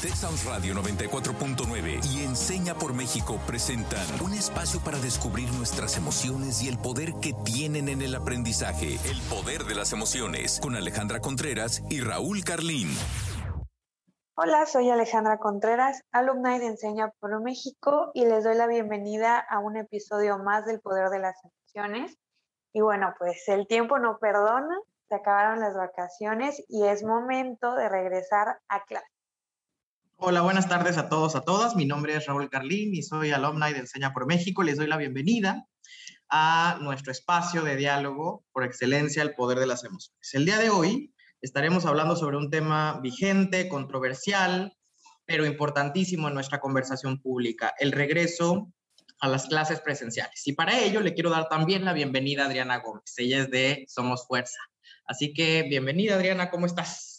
Texas 0.00 0.46
Radio 0.46 0.72
94.9 0.76 2.00
y 2.06 2.24
Enseña 2.24 2.74
por 2.74 2.94
México 2.94 3.38
presentan 3.46 4.06
un 4.24 4.32
espacio 4.32 4.80
para 4.80 4.98
descubrir 4.98 5.52
nuestras 5.52 5.98
emociones 5.98 6.62
y 6.62 6.68
el 6.68 6.78
poder 6.78 7.12
que 7.20 7.34
tienen 7.44 7.86
en 7.90 8.00
el 8.00 8.14
aprendizaje. 8.14 8.96
El 9.04 9.20
poder 9.28 9.64
de 9.64 9.74
las 9.74 9.92
emociones 9.92 10.58
con 10.62 10.74
Alejandra 10.74 11.20
Contreras 11.20 11.82
y 11.90 12.00
Raúl 12.00 12.42
Carlín. 12.44 12.88
Hola, 14.36 14.64
soy 14.64 14.88
Alejandra 14.88 15.36
Contreras, 15.36 16.00
alumna 16.12 16.58
de 16.58 16.68
Enseña 16.68 17.12
por 17.20 17.38
México 17.42 18.10
y 18.14 18.24
les 18.24 18.44
doy 18.44 18.56
la 18.56 18.68
bienvenida 18.68 19.38
a 19.38 19.58
un 19.58 19.76
episodio 19.76 20.38
más 20.38 20.64
del 20.64 20.80
poder 20.80 21.10
de 21.10 21.18
las 21.18 21.36
emociones. 21.44 22.16
Y 22.72 22.80
bueno, 22.80 23.12
pues 23.18 23.46
el 23.48 23.66
tiempo 23.66 23.98
no 23.98 24.16
perdona, 24.18 24.78
se 25.10 25.16
acabaron 25.16 25.60
las 25.60 25.74
vacaciones 25.74 26.64
y 26.68 26.86
es 26.86 27.04
momento 27.04 27.74
de 27.74 27.90
regresar 27.90 28.60
a 28.68 28.82
clase. 28.84 29.19
Hola, 30.22 30.42
buenas 30.42 30.68
tardes 30.68 30.98
a 30.98 31.08
todos, 31.08 31.34
a 31.34 31.40
todas. 31.40 31.74
Mi 31.76 31.86
nombre 31.86 32.14
es 32.14 32.26
Raúl 32.26 32.50
Carlín 32.50 32.94
y 32.94 33.02
soy 33.02 33.30
alumni 33.30 33.72
de 33.72 33.78
Enseña 33.78 34.12
por 34.12 34.26
México. 34.26 34.62
Les 34.62 34.76
doy 34.76 34.86
la 34.86 34.98
bienvenida 34.98 35.66
a 36.28 36.76
nuestro 36.82 37.10
espacio 37.10 37.62
de 37.62 37.74
diálogo 37.74 38.44
por 38.52 38.62
excelencia, 38.62 39.22
el 39.22 39.34
poder 39.34 39.58
de 39.58 39.66
las 39.66 39.82
emociones. 39.82 40.34
El 40.34 40.44
día 40.44 40.58
de 40.58 40.68
hoy 40.68 41.14
estaremos 41.40 41.86
hablando 41.86 42.16
sobre 42.16 42.36
un 42.36 42.50
tema 42.50 43.00
vigente, 43.02 43.66
controversial, 43.66 44.76
pero 45.24 45.46
importantísimo 45.46 46.28
en 46.28 46.34
nuestra 46.34 46.60
conversación 46.60 47.22
pública, 47.22 47.72
el 47.78 47.90
regreso 47.90 48.70
a 49.20 49.28
las 49.28 49.46
clases 49.46 49.80
presenciales. 49.80 50.46
Y 50.46 50.52
para 50.52 50.78
ello 50.78 51.00
le 51.00 51.14
quiero 51.14 51.30
dar 51.30 51.48
también 51.48 51.86
la 51.86 51.94
bienvenida 51.94 52.42
a 52.42 52.46
Adriana 52.48 52.76
Gómez. 52.80 53.14
Ella 53.16 53.38
es 53.38 53.50
de 53.50 53.86
Somos 53.88 54.26
Fuerza. 54.26 54.60
Así 55.06 55.32
que 55.32 55.62
bienvenida, 55.62 56.16
Adriana, 56.16 56.50
¿cómo 56.50 56.66
estás? 56.66 57.09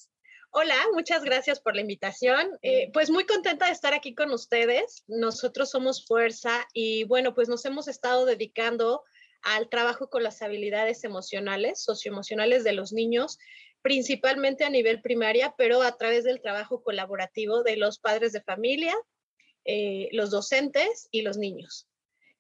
Hola, 0.53 0.75
muchas 0.93 1.23
gracias 1.23 1.61
por 1.61 1.75
la 1.75 1.81
invitación. 1.81 2.59
Eh, 2.61 2.89
pues 2.91 3.09
muy 3.09 3.25
contenta 3.25 3.67
de 3.67 3.71
estar 3.71 3.93
aquí 3.93 4.13
con 4.13 4.31
ustedes. 4.31 5.05
Nosotros 5.07 5.69
somos 5.69 6.05
Fuerza 6.05 6.67
y 6.73 7.05
bueno, 7.05 7.33
pues 7.33 7.47
nos 7.47 7.63
hemos 7.63 7.87
estado 7.87 8.25
dedicando 8.25 9.01
al 9.43 9.69
trabajo 9.69 10.09
con 10.09 10.23
las 10.23 10.41
habilidades 10.41 11.05
emocionales, 11.05 11.81
socioemocionales 11.81 12.65
de 12.65 12.73
los 12.73 12.91
niños, 12.91 13.39
principalmente 13.81 14.65
a 14.65 14.69
nivel 14.69 15.01
primaria, 15.01 15.55
pero 15.57 15.83
a 15.83 15.95
través 15.95 16.25
del 16.25 16.41
trabajo 16.41 16.83
colaborativo 16.83 17.63
de 17.63 17.77
los 17.77 17.97
padres 17.99 18.33
de 18.33 18.41
familia, 18.41 18.93
eh, 19.63 20.09
los 20.11 20.31
docentes 20.31 21.07
y 21.11 21.21
los 21.21 21.37
niños. 21.37 21.87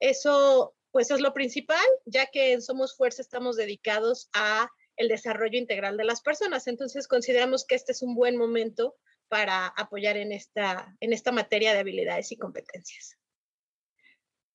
Eso 0.01 0.75
pues 0.91 1.11
es 1.11 1.21
lo 1.21 1.33
principal, 1.33 1.85
ya 2.05 2.25
que 2.25 2.51
en 2.51 2.61
Somos 2.61 2.97
Fuerza 2.97 3.21
estamos 3.21 3.55
dedicados 3.55 4.29
a 4.33 4.69
el 5.01 5.07
desarrollo 5.07 5.57
integral 5.57 5.97
de 5.97 6.05
las 6.05 6.21
personas. 6.21 6.67
Entonces, 6.67 7.07
consideramos 7.07 7.65
que 7.65 7.75
este 7.75 7.91
es 7.91 8.01
un 8.01 8.15
buen 8.15 8.37
momento 8.37 8.95
para 9.27 9.67
apoyar 9.67 10.17
en 10.17 10.31
esta, 10.31 10.95
en 10.99 11.13
esta 11.13 11.31
materia 11.31 11.73
de 11.73 11.79
habilidades 11.79 12.31
y 12.31 12.37
competencias. 12.37 13.17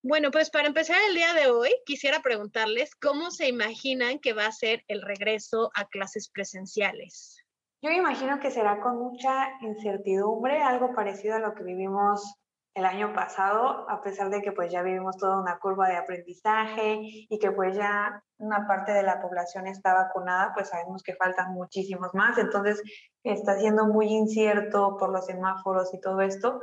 Bueno, 0.03 0.31
pues 0.31 0.51
para 0.51 0.69
empezar 0.69 0.99
el 1.09 1.15
día 1.15 1.35
de 1.35 1.51
hoy, 1.51 1.71
quisiera 1.85 2.21
preguntarles 2.21 2.95
cómo 2.95 3.31
se 3.31 3.49
imaginan 3.49 4.21
que 4.21 4.35
va 4.35 4.47
a 4.47 4.53
ser 4.53 4.85
el 4.87 5.03
regreso 5.03 5.71
a 5.75 5.89
clases 5.89 6.31
presenciales. 6.31 7.43
Yo 7.83 7.91
imagino 7.91 8.39
que 8.39 8.51
será 8.51 8.81
con 8.81 8.99
mucha 8.99 9.49
incertidumbre, 9.63 10.63
algo 10.63 10.95
parecido 10.95 11.37
a 11.37 11.41
lo 11.41 11.55
que 11.55 11.65
vivimos 11.65 12.37
el 12.77 12.85
año 12.85 13.15
pasado, 13.15 13.89
a 13.89 14.03
pesar 14.03 14.29
de 14.29 14.43
que 14.43 14.53
pues 14.53 14.71
ya 14.71 14.83
vivimos 14.83 15.17
toda 15.17 15.41
una 15.41 15.59
curva 15.59 15.89
de 15.89 15.97
aprendizaje 15.97 16.99
y 17.01 17.39
que 17.39 17.51
pues 17.51 17.75
ya 17.75 18.23
una 18.37 18.67
parte 18.67 18.93
de 18.93 19.03
la 19.03 19.19
población 19.23 19.67
está 19.67 19.95
vacunada, 19.95 20.53
pues 20.53 20.69
sabemos 20.69 21.03
que 21.03 21.15
faltan 21.15 21.55
muchísimos 21.55 22.11
más, 22.13 22.37
entonces 22.37 22.83
está 23.25 23.59
siendo 23.59 23.87
muy 23.87 24.09
incierto 24.09 24.99
por 24.99 25.11
los 25.11 25.25
semáforos 25.25 25.95
y 25.95 26.01
todo 26.03 26.21
esto, 26.21 26.61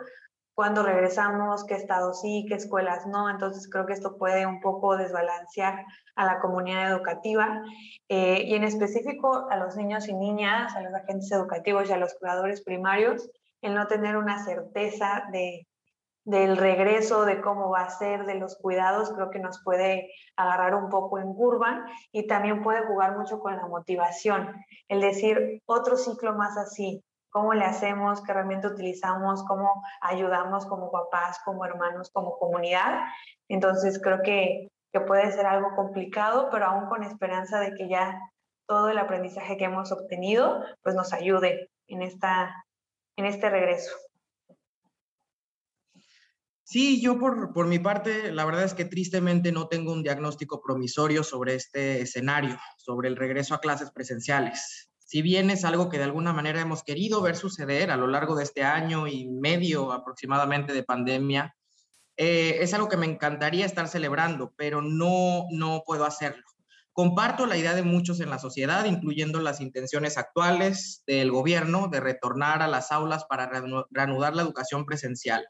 cuando 0.54 0.84
regresamos, 0.84 1.66
qué 1.66 1.74
estados 1.74 2.22
sí, 2.22 2.46
qué 2.48 2.56
escuelas 2.56 3.08
no, 3.08 3.28
entonces 3.28 3.68
creo 3.68 3.88
que 3.88 3.94
esto 3.94 4.16
puede 4.16 4.46
un 4.46 4.62
poco 4.62 4.96
desbalancear 4.96 5.84
a 6.16 6.26
la 6.28 6.40
comunidad 6.42 6.92
educativa 6.92 7.64
eh, 8.08 8.44
y 8.46 8.54
en 8.54 8.64
específico 8.64 9.48
a 9.50 9.58
los 9.58 9.76
niños 9.76 10.08
y 10.08 10.14
niñas, 10.14 10.76
a 10.76 10.82
los 10.82 10.94
agentes 10.94 11.32
educativos 11.32 11.90
y 11.90 11.94
a 11.94 11.98
los 11.98 12.14
cuidadores 12.14 12.62
primarios, 12.64 13.32
el 13.64 13.74
no 13.74 13.88
tener 13.88 14.16
una 14.16 14.46
certeza 14.46 15.24
de 15.32 15.66
del 16.26 16.58
regreso, 16.58 17.26
de 17.26 17.42
cómo 17.42 17.70
va 17.70 17.82
a 17.82 17.90
ser, 17.90 18.26
de 18.26 18.36
los 18.36 18.58
cuidados, 18.58 19.12
creo 19.14 19.30
que 19.30 19.40
nos 19.40 19.62
puede 19.64 20.10
agarrar 20.38 20.76
un 20.76 20.90
poco 20.90 21.20
en 21.20 21.34
curva 21.34 21.86
y 22.12 22.28
también 22.28 22.64
puede 22.64 22.86
jugar 22.86 23.18
mucho 23.18 23.40
con 23.40 23.56
la 23.58 23.68
motivación, 23.68 24.54
el 24.88 25.02
decir 25.02 25.62
otro 25.66 25.98
ciclo 25.98 26.34
más 26.34 26.58
así, 26.58 27.04
cómo 27.30 27.54
le 27.54 27.66
hacemos, 27.66 28.22
qué 28.24 28.32
herramienta 28.32 28.70
utilizamos, 28.70 29.44
cómo 29.46 29.84
ayudamos 30.02 30.66
como 30.68 30.92
papás, 30.92 31.40
como 31.44 31.66
hermanos, 31.66 32.12
como 32.14 32.38
comunidad. 32.38 33.00
Entonces 33.50 34.00
creo 34.02 34.22
que, 34.22 34.70
que 34.94 35.02
puede 35.02 35.32
ser 35.32 35.48
algo 35.48 35.76
complicado, 35.76 36.50
pero 36.52 36.68
aún 36.68 36.88
con 36.88 37.04
esperanza 37.04 37.60
de 37.60 37.74
que 37.74 37.90
ya 37.90 38.20
todo 38.68 38.90
el 38.90 39.00
aprendizaje 39.00 39.58
que 39.58 39.66
hemos 39.66 39.92
obtenido 39.92 40.64
pues 40.84 40.96
nos 40.96 41.12
ayude 41.12 41.70
en, 41.88 42.04
esta, 42.04 42.66
en 43.18 43.26
este 43.26 43.50
regreso. 43.50 43.92
Sí, 46.66 47.02
yo 47.02 47.20
por, 47.20 47.54
por 47.54 47.68
mi 47.68 47.78
parte, 47.80 48.32
la 48.32 48.46
verdad 48.46 48.64
es 48.64 48.74
que 48.74 48.86
tristemente 48.86 49.52
no 49.52 49.68
tengo 49.68 49.92
un 49.92 50.02
diagnóstico 50.02 50.62
promisorio 50.62 51.24
sobre 51.24 51.56
este 51.56 52.02
escenario, 52.02 52.58
sobre 52.78 53.10
el 53.10 53.18
regreso 53.18 53.54
a 53.54 53.60
clases 53.60 53.92
presenciales. 53.92 54.90
Si 55.00 55.22
bien 55.22 55.50
es 55.50 55.66
algo 55.66 55.90
que 55.90 55.98
de 55.98 56.06
alguna 56.06 56.34
manera 56.34 56.62
hemos 56.62 56.82
querido 56.82 57.22
ver 57.22 57.36
suceder 57.36 57.92
a 57.92 57.98
lo 57.98 58.08
largo 58.08 58.36
de 58.36 58.44
este 58.44 58.64
año 58.64 59.08
y 59.08 59.30
medio 59.30 59.92
aproximadamente 59.92 60.74
de 60.74 60.84
pandemia, 60.84 61.54
eh, 62.16 62.58
es 62.62 62.74
algo 62.74 62.90
que 62.90 62.98
me 62.98 63.08
encantaría 63.08 63.66
estar 63.66 63.88
celebrando, 63.88 64.54
pero 64.56 64.82
no, 64.82 65.46
no 65.52 65.84
puedo 65.86 66.06
hacerlo. 66.06 66.44
Comparto 66.94 67.48
la 67.48 67.58
idea 67.58 67.74
de 67.74 67.82
muchos 67.82 68.20
en 68.22 68.30
la 68.30 68.38
sociedad, 68.40 68.86
incluyendo 68.86 69.40
las 69.42 69.62
intenciones 69.62 70.18
actuales 70.18 71.04
del 71.08 71.32
gobierno 71.32 71.90
de 71.90 72.00
retornar 72.00 72.62
a 72.62 72.68
las 72.68 72.92
aulas 72.92 73.26
para 73.26 73.52
reanudar 73.90 74.36
la 74.36 74.44
educación 74.44 74.86
presencial. 74.86 75.46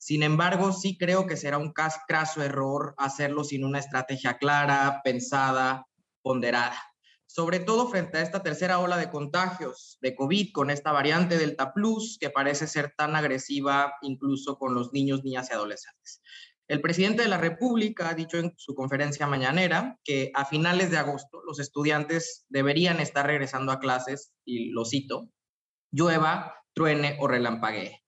Sin 0.00 0.22
embargo, 0.22 0.72
sí 0.72 0.96
creo 0.96 1.26
que 1.26 1.36
será 1.36 1.58
un 1.58 1.74
craso 1.74 2.42
error 2.42 2.94
hacerlo 2.96 3.44
sin 3.44 3.64
una 3.64 3.80
estrategia 3.80 4.38
clara, 4.38 5.02
pensada, 5.04 5.86
ponderada. 6.22 6.82
Sobre 7.26 7.60
todo 7.60 7.86
frente 7.86 8.16
a 8.16 8.22
esta 8.22 8.42
tercera 8.42 8.78
ola 8.78 8.96
de 8.96 9.10
contagios 9.10 9.98
de 10.00 10.16
COVID 10.16 10.52
con 10.52 10.70
esta 10.70 10.90
variante 10.90 11.36
Delta 11.36 11.74
Plus 11.74 12.16
que 12.18 12.30
parece 12.30 12.66
ser 12.66 12.94
tan 12.96 13.14
agresiva 13.14 13.92
incluso 14.00 14.56
con 14.56 14.74
los 14.74 14.90
niños, 14.94 15.22
niñas 15.22 15.50
y 15.50 15.52
adolescentes. 15.52 16.22
El 16.66 16.80
presidente 16.80 17.22
de 17.22 17.28
la 17.28 17.36
República 17.36 18.08
ha 18.08 18.14
dicho 18.14 18.38
en 18.38 18.54
su 18.56 18.74
conferencia 18.74 19.26
mañanera 19.26 19.98
que 20.02 20.32
a 20.34 20.46
finales 20.46 20.90
de 20.90 20.96
agosto 20.96 21.42
los 21.46 21.60
estudiantes 21.60 22.46
deberían 22.48 23.00
estar 23.00 23.26
regresando 23.26 23.70
a 23.70 23.80
clases, 23.80 24.32
y 24.46 24.70
lo 24.70 24.86
cito, 24.86 25.30
llueva, 25.92 26.54
truene 26.72 27.18
o 27.20 27.28
relampaguee. 27.28 28.00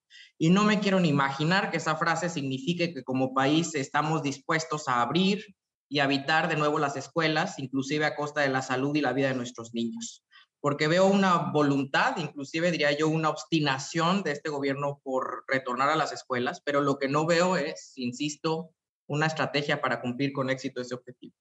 Y 0.42 0.50
no 0.50 0.64
me 0.64 0.80
quiero 0.80 0.98
ni 0.98 1.08
imaginar 1.08 1.70
que 1.70 1.76
esa 1.76 1.94
frase 1.94 2.28
signifique 2.28 2.92
que 2.92 3.04
como 3.04 3.32
país 3.32 3.76
estamos 3.76 4.24
dispuestos 4.24 4.88
a 4.88 5.00
abrir 5.00 5.54
y 5.88 6.00
habitar 6.00 6.48
de 6.48 6.56
nuevo 6.56 6.80
las 6.80 6.96
escuelas, 6.96 7.60
inclusive 7.60 8.06
a 8.06 8.16
costa 8.16 8.40
de 8.40 8.48
la 8.48 8.60
salud 8.60 8.96
y 8.96 9.02
la 9.02 9.12
vida 9.12 9.28
de 9.28 9.36
nuestros 9.36 9.72
niños. 9.72 10.24
Porque 10.58 10.88
veo 10.88 11.06
una 11.06 11.52
voluntad, 11.52 12.16
inclusive 12.16 12.72
diría 12.72 12.90
yo 12.90 13.06
una 13.06 13.28
obstinación 13.28 14.24
de 14.24 14.32
este 14.32 14.50
gobierno 14.50 15.00
por 15.04 15.44
retornar 15.46 15.90
a 15.90 15.96
las 15.96 16.10
escuelas, 16.10 16.60
pero 16.64 16.80
lo 16.80 16.98
que 16.98 17.06
no 17.06 17.24
veo 17.24 17.56
es, 17.56 17.92
insisto, 17.94 18.74
una 19.06 19.26
estrategia 19.26 19.80
para 19.80 20.00
cumplir 20.00 20.32
con 20.32 20.50
éxito 20.50 20.80
ese 20.80 20.96
objetivo. 20.96 21.36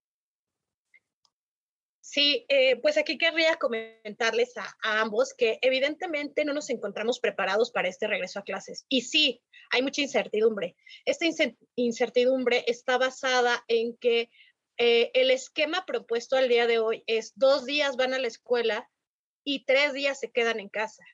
Sí, 2.11 2.45
eh, 2.49 2.75
pues 2.81 2.97
aquí 2.97 3.17
querría 3.17 3.55
comentarles 3.55 4.57
a, 4.57 4.75
ambos 4.81 5.33
que 5.33 5.59
evidentemente 5.61 6.44
no 6.44 6.51
nos 6.53 6.69
encontramos 6.69 7.22
preparados 7.22 7.72
para 7.72 7.88
este 7.88 8.05
regreso 8.05 8.39
a 8.39 8.44
clases. 8.44 8.85
Y 8.89 9.03
sí, 9.03 9.41
hay 9.69 9.81
mucha 9.81 10.02
incertidumbre. 10.02 10.75
Esta 11.05 11.25
incertidumbre 11.75 12.66
está 12.67 12.97
basada 12.97 13.63
en 13.69 13.96
que 13.96 14.29
eh, 14.78 15.11
el 15.13 15.31
esquema 15.31 15.85
propuesto 15.85 16.35
al 16.35 16.49
día 16.49 16.67
de 16.67 16.79
hoy 16.79 17.02
es 17.08 17.31
dos 17.35 17.63
días 17.63 17.96
van 17.96 18.14
a 18.14 18.19
la 18.19 18.28
escuela 18.28 18.90
y 19.46 19.64
tres 19.64 19.93
días 19.93 20.19
se 20.19 20.31
quedan 20.31 20.59
en 20.59 20.67
casa. 20.67 21.05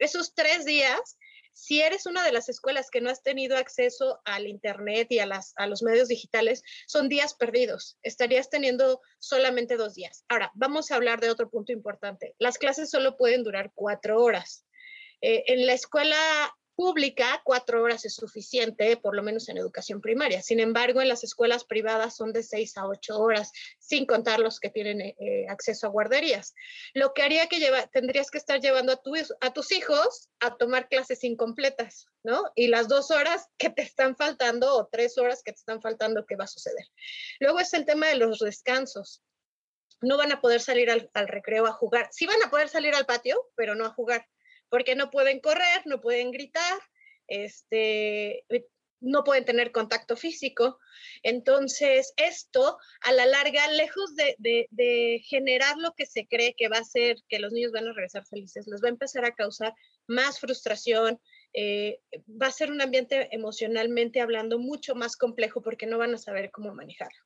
Esos 0.00 0.34
tres 0.34 0.64
días 0.64 1.18
si 1.56 1.80
eres 1.80 2.04
una 2.04 2.22
de 2.22 2.32
las 2.32 2.50
escuelas 2.50 2.90
que 2.90 3.00
no 3.00 3.08
has 3.08 3.22
tenido 3.22 3.56
acceso 3.56 4.20
al 4.26 4.46
Internet 4.46 5.06
y 5.10 5.20
a, 5.20 5.26
los 5.66 5.82
medios 5.82 6.08
digitales, 6.08 6.62
son 6.86 7.08
días 7.08 7.32
perdidos. 7.32 7.96
Estarías 8.02 8.50
teniendo 8.50 9.00
solamente 9.18 9.78
dos 9.78 9.94
días. 9.94 10.22
Ahora, 10.28 10.52
vamos 10.54 10.90
a 10.90 10.96
hablar 10.96 11.18
de 11.18 11.30
otro 11.30 11.48
punto 11.48 11.72
importante. 11.72 12.34
Las 12.38 12.58
clases 12.58 12.90
solo 12.90 13.16
pueden 13.16 13.42
durar 13.42 13.72
cuatro 13.74 14.22
horas. 14.22 14.66
Eh, 15.22 15.44
en 15.46 15.66
la 15.66 15.72
escuela 15.72 16.18
pública, 16.76 17.40
cuatro 17.42 17.82
horas 17.82 18.04
es 18.04 18.14
suficiente, 18.14 18.96
por 18.98 19.16
lo 19.16 19.22
menos 19.22 19.48
en 19.48 19.56
educación 19.56 20.00
primaria. 20.00 20.42
Sin 20.42 20.60
embargo, 20.60 21.00
en 21.00 21.08
las 21.08 21.24
escuelas 21.24 21.64
privadas 21.64 22.14
son 22.14 22.32
de 22.32 22.42
seis 22.42 22.76
a 22.76 22.86
ocho 22.86 23.18
horas, 23.18 23.50
sin 23.78 24.06
contar 24.06 24.38
los 24.38 24.60
que 24.60 24.70
tienen 24.70 25.00
eh, 25.00 25.16
eh, 25.18 25.46
acceso 25.48 25.86
a 25.86 25.90
guarderías. 25.90 26.54
Lo 26.92 27.14
que 27.14 27.22
haría 27.22 27.48
que 27.48 27.58
lleva, 27.58 27.86
tendrías 27.88 28.30
que 28.30 28.38
estar 28.38 28.60
llevando 28.60 28.92
a, 28.92 29.00
a 29.40 29.52
tus 29.52 29.72
hijos 29.72 30.28
a 30.40 30.56
tomar 30.56 30.88
clases 30.88 31.24
incompletas, 31.24 32.06
¿no? 32.22 32.44
Y 32.54 32.68
las 32.68 32.88
dos 32.88 33.10
horas 33.10 33.48
que 33.56 33.70
te 33.70 33.82
están 33.82 34.14
faltando 34.14 34.76
o 34.76 34.86
tres 34.86 35.16
horas 35.18 35.42
que 35.42 35.52
te 35.52 35.58
están 35.58 35.80
faltando, 35.80 36.26
¿qué 36.26 36.36
va 36.36 36.44
a 36.44 36.48
suceder? 36.48 36.84
Luego 37.40 37.58
es 37.58 37.72
el 37.72 37.86
tema 37.86 38.08
de 38.08 38.16
los 38.16 38.38
descansos. 38.40 39.22
No 40.02 40.18
van 40.18 40.30
a 40.30 40.42
poder 40.42 40.60
salir 40.60 40.90
al, 40.90 41.10
al 41.14 41.26
recreo 41.26 41.66
a 41.66 41.72
jugar. 41.72 42.10
Sí 42.12 42.26
van 42.26 42.42
a 42.44 42.50
poder 42.50 42.68
salir 42.68 42.94
al 42.94 43.06
patio, 43.06 43.42
pero 43.54 43.74
no 43.74 43.86
a 43.86 43.94
jugar 43.94 44.26
porque 44.76 44.94
no 44.94 45.10
pueden 45.10 45.40
correr, 45.40 45.80
no 45.86 46.02
pueden 46.02 46.30
gritar, 46.30 46.78
este, 47.28 48.44
eh, 48.50 48.66
no 49.00 49.24
pueden 49.24 49.46
tener 49.46 49.72
contacto 49.72 50.16
físico. 50.16 50.78
Entonces, 51.22 52.12
esto 52.18 52.76
a 53.00 53.12
la 53.12 53.24
larga, 53.24 53.68
lejos 53.68 54.14
de, 54.14 55.22
generar 55.24 55.78
lo 55.78 55.94
que 55.94 56.04
se 56.04 56.26
cree 56.26 56.54
que 56.58 56.68
va 56.68 56.76
a 56.76 56.84
ser 56.84 57.16
que 57.30 57.38
los 57.38 57.54
niños 57.54 57.72
van 57.72 57.88
a 57.88 57.94
regresar 57.94 58.26
felices, 58.26 58.66
les 58.66 58.82
va 58.82 58.88
a 58.88 58.90
empezar 58.90 59.24
a 59.24 59.34
causar 59.34 59.72
más 60.06 60.40
frustración, 60.40 61.18
eh, 61.54 61.98
va 62.30 62.48
a 62.48 62.52
ser 62.52 62.70
un 62.70 62.82
ambiente 62.82 63.34
emocionalmente 63.34 64.20
hablando 64.20 64.58
mucho 64.58 64.94
más 64.94 65.16
complejo 65.16 65.62
porque 65.62 65.86
no 65.86 65.96
van 65.96 66.12
a 66.12 66.18
saber 66.18 66.50
cómo 66.50 66.74
manejarlo. 66.74 67.25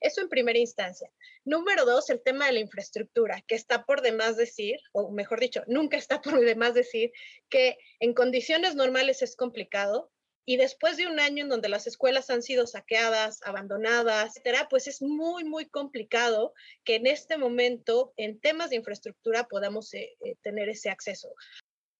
Eso 0.00 0.20
en 0.20 0.28
primera 0.28 0.58
instancia. 0.58 1.10
Número 1.44 1.84
dos, 1.84 2.10
el 2.10 2.22
tema 2.22 2.46
de 2.46 2.52
la 2.52 2.60
infraestructura, 2.60 3.42
que 3.46 3.54
está 3.54 3.84
por 3.84 4.00
demás 4.02 4.36
decir, 4.36 4.78
o 4.92 5.10
mejor 5.10 5.40
dicho, 5.40 5.62
nunca 5.66 5.96
está 5.96 6.20
por 6.20 6.40
demás 6.40 6.74
decir 6.74 7.12
que 7.48 7.78
en 8.00 8.14
condiciones 8.14 8.74
normales 8.74 9.22
es 9.22 9.36
complicado 9.36 10.10
y 10.48 10.56
después 10.56 10.96
de 10.96 11.06
un 11.06 11.20
año 11.20 11.44
en 11.44 11.50
donde 11.50 11.68
las 11.68 11.86
escuelas 11.86 12.30
han 12.30 12.42
sido 12.42 12.66
saqueadas, 12.66 13.40
abandonadas, 13.42 14.30
etcétera, 14.30 14.66
pues 14.70 14.86
es 14.86 15.02
muy, 15.02 15.44
muy 15.44 15.68
complicado 15.68 16.54
que 16.84 16.94
en 16.94 17.06
este 17.06 17.36
momento, 17.36 18.14
en 18.16 18.40
temas 18.40 18.70
de 18.70 18.76
infraestructura, 18.76 19.44
podamos 19.44 19.92
eh, 19.92 20.16
eh, 20.24 20.36
tener 20.40 20.70
ese 20.70 20.88
acceso. 20.88 21.34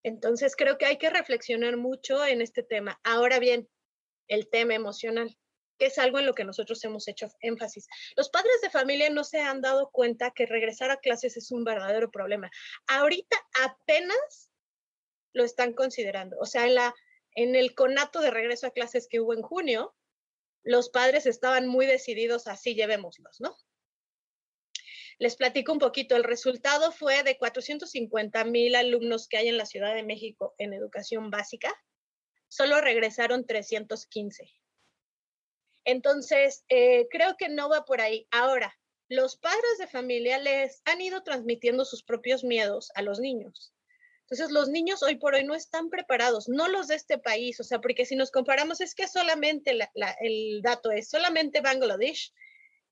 Entonces, 0.03 0.57
creo 0.57 0.79
que 0.79 0.87
hay 0.87 0.97
que 0.97 1.11
reflexionar 1.11 1.77
mucho 1.77 2.25
en 2.25 2.41
este 2.41 2.63
tema. 2.63 2.99
Ahora 3.05 3.39
bien, 3.39 3.69
el 4.29 4.49
tema 4.49 4.75
emocional 4.75 5.37
que 5.79 5.87
es 5.87 5.99
algo 5.99 6.19
en 6.19 6.27
lo 6.27 6.35
que 6.35 6.45
nosotros 6.45 6.83
hemos 6.85 7.09
hecho 7.09 7.29
énfasis. 7.41 7.87
Los 8.17 8.31
padres 8.31 8.61
de 8.63 8.71
familia 8.71 9.11
no 9.11 9.25
se 9.25 9.41
han 9.41 9.61
dado 9.61 9.91
cuenta 9.91 10.33
que 10.33 10.47
regresar 10.47 10.91
a 10.91 10.99
clases 10.99 11.37
es 11.37 11.51
un 11.51 11.65
verdadero 11.65 12.11
problema. 12.11 12.51
Ahorita 12.87 13.37
apenas 13.63 14.51
lo 15.33 15.45
están 15.45 15.73
considerando. 15.73 16.37
O 16.41 16.47
sea, 16.47 16.67
en, 16.67 16.75
la, 16.75 16.95
en 17.35 17.55
el 17.55 17.75
conato 17.75 18.21
de 18.21 18.31
regreso 18.31 18.67
a 18.67 18.73
clases 18.73 19.07
que 19.09 19.21
hubo 19.21 19.35
en 19.35 19.43
junio, 19.43 19.95
los 20.65 20.91
padres 20.91 21.27
estaban 21.27 21.69
muy 21.69 21.87
decididos, 21.87 22.47
así 22.47 22.75
llevémoslos, 22.75 23.41
¿no? 23.41 23.57
Les 25.19 25.37
platico 25.37 25.73
un 25.73 25.79
poquito. 25.79 26.15
El 26.15 26.25
resultado 26.25 26.93
fue 26.93 27.23
de 27.23 27.39
450 27.39 28.45
mil 28.45 28.75
alumnos 28.77 29.29
que 29.29 29.37
hay 29.37 29.49
en 29.49 29.57
la 29.57 29.67
Ciudad 29.67 29.95
de 29.95 30.05
México 30.05 30.55
en 30.59 30.73
educación 30.73 31.31
básica, 31.31 31.75
solo 32.49 32.81
regresaron 32.81 33.47
315. 33.47 34.49
Entonces, 35.89 36.67
eh, 36.69 37.09
creo 37.11 37.39
que 37.39 37.49
no 37.49 37.71
va 37.71 37.87
por 37.87 38.03
ahí. 38.03 38.29
Ahora, 38.31 38.79
los 39.09 39.39
padres 39.39 39.79
de 39.79 39.87
familia 39.87 40.37
les 40.37 40.83
han 40.85 41.01
ido 41.01 41.23
transmitiendo 41.23 41.87
sus 41.87 42.03
propios 42.03 42.45
miedos 42.45 42.93
a 42.95 43.01
los 43.01 43.21
niños. 43.21 43.73
Entonces, 44.21 44.51
los 44.51 44.69
niños 44.69 45.03
hoy 45.03 45.17
por 45.17 45.35
hoy 45.35 45.45
no 45.45 45.55
están 45.55 45.89
preparados, 45.89 46.47
no 46.47 46.69
los 46.69 46.89
de 46.89 46.97
este 46.97 47.17
país, 47.17 47.59
o 47.61 47.65
sea, 47.65 47.81
porque 47.81 48.05
si 48.05 48.17
nos 48.17 48.31
comparamos 48.31 48.83
es 48.83 48.95
que 48.95 49.09
solamente 49.09 49.79
el 50.21 50.61
dato 50.61 50.91
es, 50.91 51.09
solamente 51.09 51.63
Bangladesh 51.63 52.35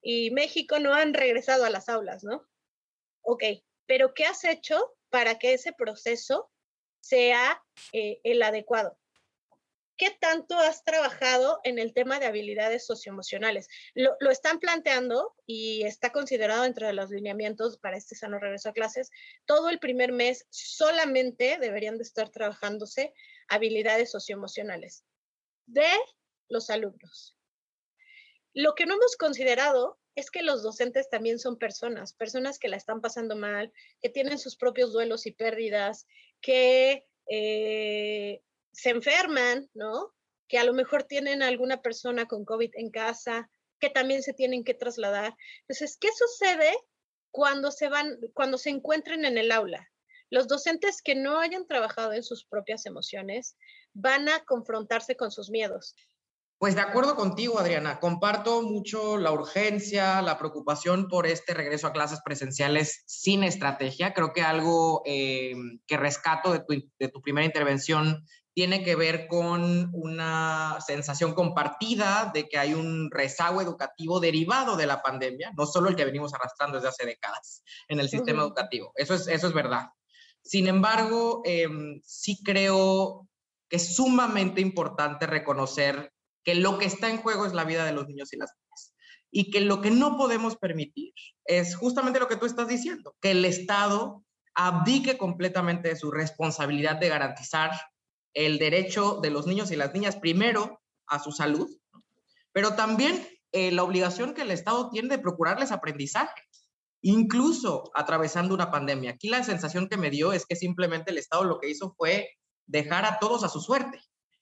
y 0.00 0.30
México 0.30 0.78
no 0.78 0.94
han 0.94 1.12
regresado 1.12 1.66
a 1.66 1.70
las 1.70 1.90
aulas, 1.90 2.24
¿no? 2.24 2.48
Ok, 3.20 3.44
pero 3.84 4.14
¿qué 4.14 4.24
has 4.24 4.42
hecho 4.44 4.96
para 5.10 5.38
que 5.38 5.52
ese 5.52 5.74
proceso 5.74 6.50
sea 7.00 7.62
eh, 7.92 8.20
el 8.24 8.42
adecuado? 8.42 8.98
¿Qué 9.96 10.16
tanto 10.20 10.58
has 10.58 10.84
trabajado 10.84 11.60
en 11.64 11.78
el 11.78 11.92
tema 11.92 12.18
de 12.18 12.26
habilidades 12.26 12.86
socioemocionales? 12.86 13.68
Lo, 13.94 14.16
lo, 14.20 14.30
están 14.30 14.60
planteando 14.60 15.34
y 15.46 15.84
está 15.84 16.10
considerado 16.12 16.64
entre 16.64 16.92
los 16.92 17.10
lineamientos 17.10 17.78
para 17.78 17.96
este 17.96 18.14
sano 18.14 18.38
regreso 18.38 18.68
a 18.68 18.72
clases. 18.72 19.10
Todo 19.46 19.68
el 19.70 19.78
primer 19.78 20.12
mes 20.12 20.46
solamente 20.50 21.58
deberían 21.58 21.96
de 21.96 22.04
estar 22.04 22.30
trabajándose 22.30 23.12
habilidades 23.48 24.10
socioemocionales 24.10 25.04
de 25.66 25.88
los 26.48 26.70
alumnos. 26.70 27.36
Lo 28.54 28.74
que 28.74 28.86
no 28.86 28.94
hemos 28.94 29.16
considerado 29.16 29.98
es 30.14 30.30
que 30.30 30.42
los 30.42 30.62
docentes 30.62 31.10
también 31.10 31.38
son 31.38 31.58
personas, 31.58 32.14
personas 32.14 32.58
que 32.58 32.68
la 32.68 32.76
están 32.76 33.02
pasando 33.02 33.36
mal, 33.36 33.72
que 34.00 34.08
tienen 34.08 34.38
sus 34.38 34.56
propios 34.56 34.92
duelos 34.92 35.26
y 35.26 35.32
pérdidas, 35.32 36.06
que 36.40 37.06
eh, 37.28 38.40
se 38.76 38.90
enferman, 38.90 39.68
¿no? 39.74 40.12
Que 40.48 40.58
a 40.58 40.64
lo 40.64 40.74
mejor 40.74 41.04
tienen 41.04 41.42
alguna 41.42 41.80
persona 41.80 42.26
con 42.26 42.44
COVID 42.44 42.70
en 42.74 42.90
casa, 42.90 43.50
que 43.80 43.88
también 43.88 44.22
se 44.22 44.34
tienen 44.34 44.64
que 44.64 44.74
trasladar. 44.74 45.34
Entonces, 45.62 45.96
¿qué 45.98 46.08
sucede 46.12 46.76
cuando 47.30 47.70
se 47.70 47.88
van, 47.88 48.18
cuando 48.34 48.58
se 48.58 48.70
encuentren 48.70 49.24
en 49.24 49.38
el 49.38 49.50
aula? 49.50 49.90
Los 50.28 50.46
docentes 50.46 51.00
que 51.02 51.14
no 51.14 51.40
hayan 51.40 51.66
trabajado 51.66 52.12
en 52.12 52.22
sus 52.22 52.44
propias 52.44 52.84
emociones 52.84 53.56
van 53.94 54.28
a 54.28 54.44
confrontarse 54.44 55.16
con 55.16 55.30
sus 55.30 55.50
miedos. 55.50 55.94
Pues 56.58 56.74
de 56.74 56.80
acuerdo 56.80 57.16
contigo, 57.16 57.58
Adriana. 57.58 58.00
Comparto 58.00 58.62
mucho 58.62 59.16
la 59.18 59.30
urgencia, 59.30 60.20
la 60.22 60.38
preocupación 60.38 61.08
por 61.08 61.26
este 61.26 61.54
regreso 61.54 61.86
a 61.86 61.92
clases 61.92 62.20
presenciales 62.22 63.04
sin 63.06 63.44
estrategia. 63.44 64.12
Creo 64.12 64.32
que 64.32 64.42
algo 64.42 65.02
eh, 65.06 65.54
que 65.86 65.96
rescato 65.96 66.52
de 66.52 66.60
tu, 66.60 66.90
de 66.98 67.08
tu 67.08 67.22
primera 67.22 67.46
intervención 67.46 68.26
tiene 68.56 68.82
que 68.82 68.96
ver 68.96 69.26
con 69.28 69.90
una 69.92 70.78
sensación 70.80 71.34
compartida 71.34 72.30
de 72.32 72.48
que 72.48 72.56
hay 72.56 72.72
un 72.72 73.10
rezago 73.10 73.60
educativo 73.60 74.18
derivado 74.18 74.78
de 74.78 74.86
la 74.86 75.02
pandemia, 75.02 75.52
no 75.54 75.66
solo 75.66 75.90
el 75.90 75.94
que 75.94 76.06
venimos 76.06 76.32
arrastrando 76.32 76.78
desde 76.78 76.88
hace 76.88 77.04
décadas 77.04 77.62
en 77.86 78.00
el 78.00 78.08
sistema 78.08 78.40
educativo. 78.40 78.92
Eso 78.94 79.12
es, 79.12 79.28
eso 79.28 79.48
es 79.48 79.52
verdad. 79.52 79.90
Sin 80.42 80.68
embargo, 80.68 81.42
em, 81.44 82.00
sí 82.02 82.42
creo 82.42 83.28
que 83.68 83.76
es 83.76 83.94
sumamente 83.94 84.62
importante 84.62 85.26
reconocer 85.26 86.10
que 86.42 86.54
lo 86.54 86.78
que 86.78 86.86
está 86.86 87.10
en 87.10 87.18
juego 87.18 87.44
es 87.44 87.52
la 87.52 87.64
vida 87.64 87.84
de 87.84 87.92
los 87.92 88.06
niños 88.06 88.32
y 88.32 88.38
las 88.38 88.54
niñas. 88.56 88.94
Y 89.30 89.50
que 89.50 89.60
lo 89.60 89.82
que 89.82 89.90
no 89.90 90.16
podemos 90.16 90.56
permitir 90.56 91.12
es 91.44 91.76
justamente 91.76 92.20
lo 92.20 92.28
que 92.28 92.36
tú 92.36 92.46
estás 92.46 92.68
diciendo, 92.68 93.16
que 93.20 93.32
el 93.32 93.44
Estado 93.44 94.24
abdique 94.54 95.18
completamente 95.18 95.90
de 95.90 95.96
su 95.96 96.10
responsabilidad 96.10 96.96
de 96.96 97.10
garantizar 97.10 97.72
el 98.36 98.58
derecho 98.58 99.18
de 99.22 99.30
los 99.30 99.46
niños 99.46 99.70
y 99.70 99.76
las 99.76 99.94
niñas 99.94 100.16
primero 100.16 100.82
a 101.06 101.18
su 101.18 101.32
salud, 101.32 101.68
pero 102.52 102.74
también 102.74 103.26
eh, 103.52 103.72
la 103.72 103.82
obligación 103.82 104.34
que 104.34 104.42
el 104.42 104.50
Estado 104.50 104.90
tiene 104.90 105.08
de 105.08 105.18
procurarles 105.18 105.72
aprendizaje, 105.72 106.42
incluso 107.00 107.90
atravesando 107.94 108.54
una 108.54 108.70
pandemia. 108.70 109.12
Aquí 109.12 109.30
la 109.30 109.42
sensación 109.42 109.88
que 109.88 109.96
me 109.96 110.10
dio 110.10 110.34
es 110.34 110.44
que 110.44 110.54
simplemente 110.54 111.10
el 111.10 111.18
Estado 111.18 111.44
lo 111.44 111.58
que 111.58 111.70
hizo 111.70 111.94
fue 111.96 112.28
dejar 112.66 113.06
a 113.06 113.18
todos 113.18 113.42
a 113.42 113.48
su 113.48 113.60
suerte 113.62 113.98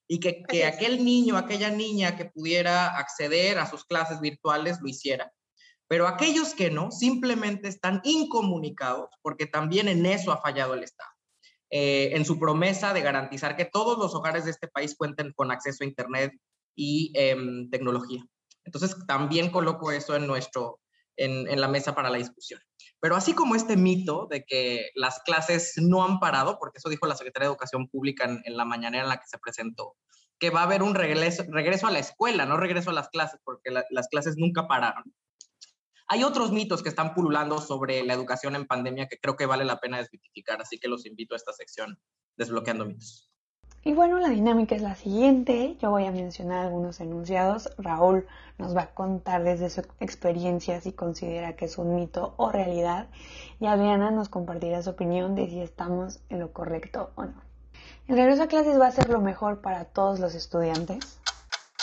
y 0.09 0.19
que, 0.19 0.43
que 0.43 0.67
aquel 0.67 1.05
niño, 1.05 1.37
aquella 1.37 1.71
niña 1.71 2.17
que 2.17 2.25
pudiera 2.25 2.99
acceder 2.99 3.59
a 3.59 3.71
sus 3.71 3.85
clases 3.85 4.21
virtuales 4.21 4.79
lo 4.81 4.89
hiciera. 4.89 5.33
Pero 5.87 6.09
aquellos 6.09 6.53
que 6.55 6.69
no, 6.69 6.91
simplemente 6.91 7.69
están 7.69 8.01
incomunicados 8.03 9.11
porque 9.23 9.47
también 9.47 9.87
en 9.87 10.05
eso 10.05 10.33
ha 10.33 10.41
fallado 10.41 10.75
el 10.75 10.83
Estado. 10.83 11.14
Eh, 11.71 12.11
en 12.15 12.25
su 12.25 12.39
promesa 12.39 12.93
de 12.93 13.01
garantizar 13.01 13.57
que 13.57 13.65
todos 13.65 13.99
los 13.99 14.15
hogares 14.15 14.45
de 14.45 14.53
este 14.53 14.69
país 14.69 14.95
cuenten 14.97 15.33
con 15.33 15.51
acceso 15.51 15.83
a 15.83 15.87
Internet 15.87 16.33
y 16.77 17.13
em, 17.15 17.69
tecnología. 17.71 18.25
Entonces, 18.65 18.97
también 19.07 19.51
coloco 19.51 19.91
eso 19.91 20.15
en, 20.15 20.27
nuestro, 20.27 20.81
en, 21.17 21.61
la 21.61 21.69
mesa 21.69 21.95
para 21.95 22.11
la 22.11 22.19
discusión. 22.19 22.61
Pero 23.01 23.17
así 23.17 23.35
como 23.35 23.55
este 23.55 23.77
mito 23.77 24.27
de 24.31 24.45
que 24.45 24.91
las 24.95 25.21
clases 25.25 25.75
no 25.77 26.05
han 26.05 26.21
parado, 26.21 26.59
porque 26.59 26.79
eso 26.79 26.89
dijo 26.89 27.07
la 27.07 27.17
Secretaría 27.17 27.49
de 27.49 27.53
Educación 27.53 27.89
Pública 27.89 28.25
en, 28.25 28.57
la 28.57 28.65
mañanera 28.65 29.05
en 29.05 29.09
la 29.09 29.17
que 29.17 29.27
se 29.27 29.39
presentó, 29.39 29.97
que 30.39 30.51
va 30.51 30.61
a 30.61 30.65
haber 30.65 30.83
un 30.83 30.95
regreso 30.95 31.87
a 31.87 31.91
la 31.91 31.99
escuela, 31.99 32.47
no 32.47 32.57
regreso 32.57 32.91
a 32.91 32.95
las 32.95 33.09
clases, 33.09 33.41
porque 33.45 33.71
las 33.71 34.09
clases 34.09 34.37
nunca 34.37 34.67
pararon. 34.67 35.05
Hay 36.07 36.23
otros 36.23 36.53
mitos 36.53 36.83
que 36.83 36.91
están 36.91 37.15
pululando 37.15 37.61
sobre 37.61 38.05
la 38.05 38.13
educación 38.13 38.57
en 38.57 38.67
pandemia 38.67 39.09
que 39.09 39.19
creo 39.19 39.37
que 39.37 39.47
vale 39.47 39.65
la 39.65 39.81
pena 39.81 39.99
desmitificar, 39.99 40.61
así 40.61 40.79
que 40.79 40.89
los 40.89 41.07
invito 41.07 41.35
a 41.35 41.39
esta 41.39 41.53
sección, 41.53 41.99
Desbloqueando 42.37 42.85
mitos. 42.85 43.31
Y 43.85 43.93
bueno, 43.93 44.19
la 44.19 44.31
dinámica 44.31 44.75
es 44.75 44.83
la 44.83 44.95
siguiente. 44.95 45.77
Yo 45.81 45.91
voy 45.91 46.07
a 46.07 46.11
mencionar 46.11 46.65
algunos 46.65 47.01
enunciados. 47.01 47.71
Raúl 47.77 48.27
nos 48.57 48.75
va 48.75 48.83
a 48.83 48.95
contar 48.95 49.45
desde 49.45 49.69
su 49.69 49.83
experiencia 50.01 50.81
si 50.81 50.93
considera 50.93 51.55
que 51.55 51.67
es 51.67 51.77
un 51.77 51.95
mito 51.95 52.35
o 52.39 52.51
realidad. 52.51 53.09
Y 53.61 53.67
Adriana 53.67 54.11
nos 54.11 54.31
compartirá 54.31 54.83
su 54.83 54.91
opinión 54.91 55.35
de 55.35 55.49
si 55.49 55.61
estamos 55.61 56.21
en 56.31 56.41
lo 56.41 56.53
correcto 56.53 57.13
o 57.15 57.27
no. 57.27 57.43
¿El 58.09 58.17
regreso 58.17 58.45
a 58.45 58.49
clases 58.49 58.81
va 58.81 58.87
a 58.87 58.93
ser 58.93 59.11
lo 59.11 59.21
mejor 59.21 59.61
para 59.61 59.85
todos 59.85 60.19
los 60.19 60.35
estudiantes? 60.35 61.21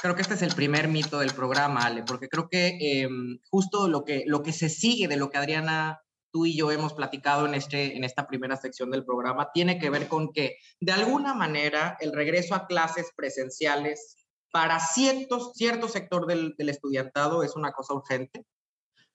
Creo 0.02 0.16
que 0.16 0.24
este 0.24 0.34
es 0.34 0.42
el 0.42 0.56
primer 0.56 0.88
mito 0.88 1.20
del 1.20 1.32
programa, 1.32 1.86
Ale, 1.86 2.02
porque 2.02 2.28
creo 2.28 2.50
que 2.50 3.04
em, 3.04 3.38
justo 3.52 3.88
lo 3.88 4.04
que, 4.04 4.24
lo 4.26 4.42
que 4.42 4.52
se 4.52 4.68
sigue 4.68 5.08
de 5.08 5.16
lo 5.16 5.30
que 5.30 5.38
Adriana, 5.38 6.02
tú 6.32 6.48
y 6.48 6.58
yo 6.58 6.72
hemos 6.72 6.94
platicado 6.96 7.46
en, 7.46 7.54
este, 7.54 7.96
en 7.96 8.04
esta 8.04 8.26
primera 8.26 8.58
sección 8.58 8.90
del 8.90 9.06
programa 9.06 9.52
tiene 9.54 9.78
que 9.78 9.92
ver 9.92 10.08
con 10.08 10.34
que, 10.34 10.58
de 10.80 10.92
alguna 10.92 11.36
manera, 11.36 11.98
el 12.00 12.14
regreso 12.14 12.56
a 12.56 12.66
clases 12.66 13.12
presenciales 13.16 14.16
para 14.52 14.80
ciertos, 14.80 15.52
cierto 15.54 15.88
sector 15.88 16.26
del, 16.26 16.56
del 16.58 16.70
estudiantado 16.70 17.44
es 17.44 17.56
una 17.56 17.72
cosa 17.72 17.94
urgente, 17.94 18.48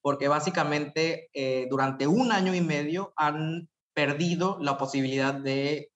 porque 0.00 0.28
básicamente 0.28 1.31
eh, 1.33 1.66
durante 1.69 2.07
un 2.07 2.31
año 2.31 2.55
y 2.55 2.61
medio 2.61 3.12
han 3.16 3.69
perdido 3.93 4.59
la 4.61 4.78
posibilidad 4.78 5.35
de 5.35 5.90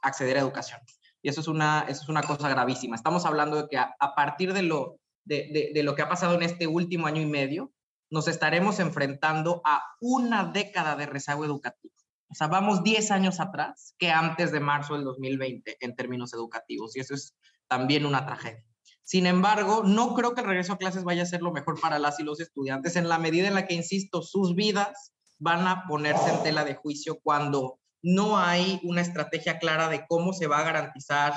acceder 0.00 0.36
a 0.36 0.42
educación. 0.42 0.80
Y 1.22 1.28
eso 1.28 1.40
es 1.40 1.48
una, 1.48 1.84
eso 1.88 2.02
es 2.02 2.08
una 2.08 2.22
cosa 2.22 2.48
gravísima. 2.48 2.96
Estamos 2.96 3.26
hablando 3.26 3.62
de 3.62 3.68
que 3.68 3.76
a, 3.76 4.14
partir 4.14 4.52
de 4.52 4.62
lo, 4.62 4.98
de, 5.24 5.72
de, 5.74 5.82
lo 5.82 5.94
que 5.94 6.02
ha 6.02 6.08
pasado 6.08 6.34
en 6.34 6.42
este 6.42 6.66
último 6.66 7.06
año 7.06 7.20
y 7.20 7.26
medio, 7.26 7.72
nos 8.10 8.28
estaremos 8.28 8.78
enfrentando 8.78 9.60
a 9.64 9.82
una 10.00 10.44
década 10.44 10.96
de 10.96 11.06
rezago 11.06 11.44
educativo. 11.44 11.94
O 12.30 12.34
sea, 12.34 12.46
vamos 12.46 12.82
10 12.82 13.10
años 13.10 13.40
atrás 13.40 13.94
que 13.98 14.10
antes 14.10 14.52
de 14.52 14.60
marzo 14.60 14.94
del 14.94 15.04
2020 15.04 15.78
en 15.80 15.96
términos 15.96 16.32
educativos. 16.34 16.96
Y 16.96 17.00
eso 17.00 17.14
es 17.14 17.34
también 17.68 18.06
una 18.06 18.26
tragedia. 18.26 18.64
Sin 19.02 19.26
embargo, 19.26 19.82
no 19.84 20.14
creo 20.14 20.34
que 20.34 20.42
el 20.42 20.46
regreso 20.46 20.74
a 20.74 20.78
clases 20.78 21.04
vaya 21.04 21.22
a 21.22 21.26
ser 21.26 21.40
lo 21.40 21.50
mejor 21.50 21.80
para 21.80 21.98
las 21.98 22.20
y 22.20 22.24
los 22.24 22.40
estudiantes 22.40 22.94
en 22.96 23.08
la 23.08 23.18
medida 23.18 23.48
en 23.48 23.54
la 23.54 23.66
que, 23.66 23.74
insisto, 23.74 24.20
sus 24.20 24.54
vidas 24.54 25.14
van 25.38 25.66
a 25.66 25.86
ponerse 25.86 26.28
en 26.28 26.42
tela 26.42 26.64
de 26.64 26.74
juicio 26.74 27.18
cuando 27.22 27.80
no 28.02 28.38
hay 28.38 28.80
una 28.84 29.00
estrategia 29.00 29.58
clara 29.58 29.88
de 29.88 30.04
cómo 30.06 30.32
se 30.32 30.46
va 30.46 30.58
a 30.58 30.64
garantizar 30.64 31.34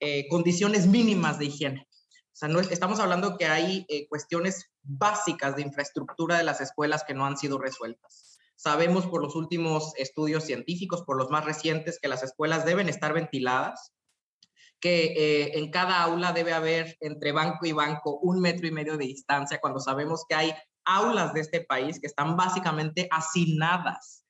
eh, 0.00 0.26
condiciones 0.28 0.86
mínimas 0.86 1.38
de 1.38 1.46
higiene. 1.46 1.86
O 1.90 2.36
sea, 2.40 2.48
no, 2.48 2.60
estamos 2.60 3.00
hablando 3.00 3.36
que 3.36 3.46
hay 3.46 3.84
eh, 3.88 4.08
cuestiones 4.08 4.70
básicas 4.82 5.56
de 5.56 5.62
infraestructura 5.62 6.38
de 6.38 6.44
las 6.44 6.60
escuelas 6.60 7.04
que 7.04 7.14
no 7.14 7.26
han 7.26 7.36
sido 7.36 7.58
resueltas. 7.58 8.38
Sabemos 8.56 9.06
por 9.06 9.22
los 9.22 9.36
últimos 9.36 9.92
estudios 9.96 10.44
científicos, 10.44 11.02
por 11.02 11.16
los 11.16 11.30
más 11.30 11.44
recientes, 11.44 11.98
que 12.00 12.08
las 12.08 12.22
escuelas 12.22 12.64
deben 12.64 12.88
estar 12.88 13.12
ventiladas, 13.12 13.92
que 14.80 15.12
eh, 15.16 15.58
en 15.58 15.70
cada 15.70 16.02
aula 16.02 16.32
debe 16.32 16.52
haber 16.52 16.96
entre 17.00 17.32
banco 17.32 17.66
y 17.66 17.72
banco 17.72 18.18
un 18.20 18.40
metro 18.40 18.66
y 18.66 18.70
medio 18.70 18.96
de 18.96 19.04
distancia, 19.04 19.60
cuando 19.60 19.80
sabemos 19.80 20.24
que 20.28 20.34
hay 20.34 20.54
aulas 20.84 21.34
de 21.34 21.40
este 21.40 21.60
país 21.60 22.00
que 22.00 22.06
están 22.06 22.36
básicamente 22.36 23.06
hacinadas 23.10 24.24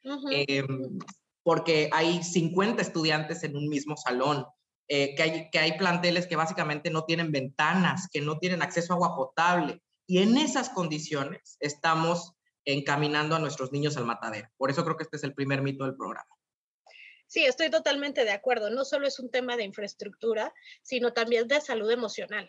porque 1.51 1.91
hay 1.93 2.23
50 2.23 2.81
estudiantes 2.81 3.43
en 3.43 3.57
un 3.57 3.69
mismo 3.69 3.97
salón, 3.97 4.47
eh, 4.87 5.17
que, 5.17 5.23
hay, 5.25 5.51
que 5.51 5.59
hay 5.59 5.77
planteles 5.77 6.29
que 6.29 6.37
básicamente 6.37 6.91
no 6.91 7.05
tienen 7.07 7.33
ventanas, 7.33 8.07
que 8.13 8.21
no 8.21 8.39
tienen 8.39 8.63
acceso 8.63 8.93
a 8.93 8.95
agua 8.95 9.17
potable. 9.17 9.83
Y 10.07 10.23
en 10.23 10.37
esas 10.37 10.69
condiciones 10.69 11.57
estamos 11.59 12.35
encaminando 12.65 13.35
a 13.35 13.41
nuestros 13.41 13.73
niños 13.73 13.97
al 13.97 14.07
matadero. 14.07 14.49
Por 14.57 14.71
eso 14.71 14.85
creo 14.85 14.97
que 14.97 15.03
este 15.03 15.17
es 15.17 15.25
el 15.25 15.35
primer 15.35 15.61
mito 15.61 15.83
del 15.83 15.97
programa. 15.97 16.31
Sí, 17.27 17.45
estoy 17.45 17.69
totalmente 17.69 18.25
de 18.25 18.31
acuerdo. 18.31 18.71
No 18.71 18.85
solo 18.85 19.09
es 19.09 19.19
un 19.19 19.29
tema 19.29 19.57
de 19.57 19.65
infraestructura, 19.65 20.55
sino 20.83 21.13
también 21.13 21.49
de 21.49 21.61
salud 21.61 21.91
emocional. 21.91 22.49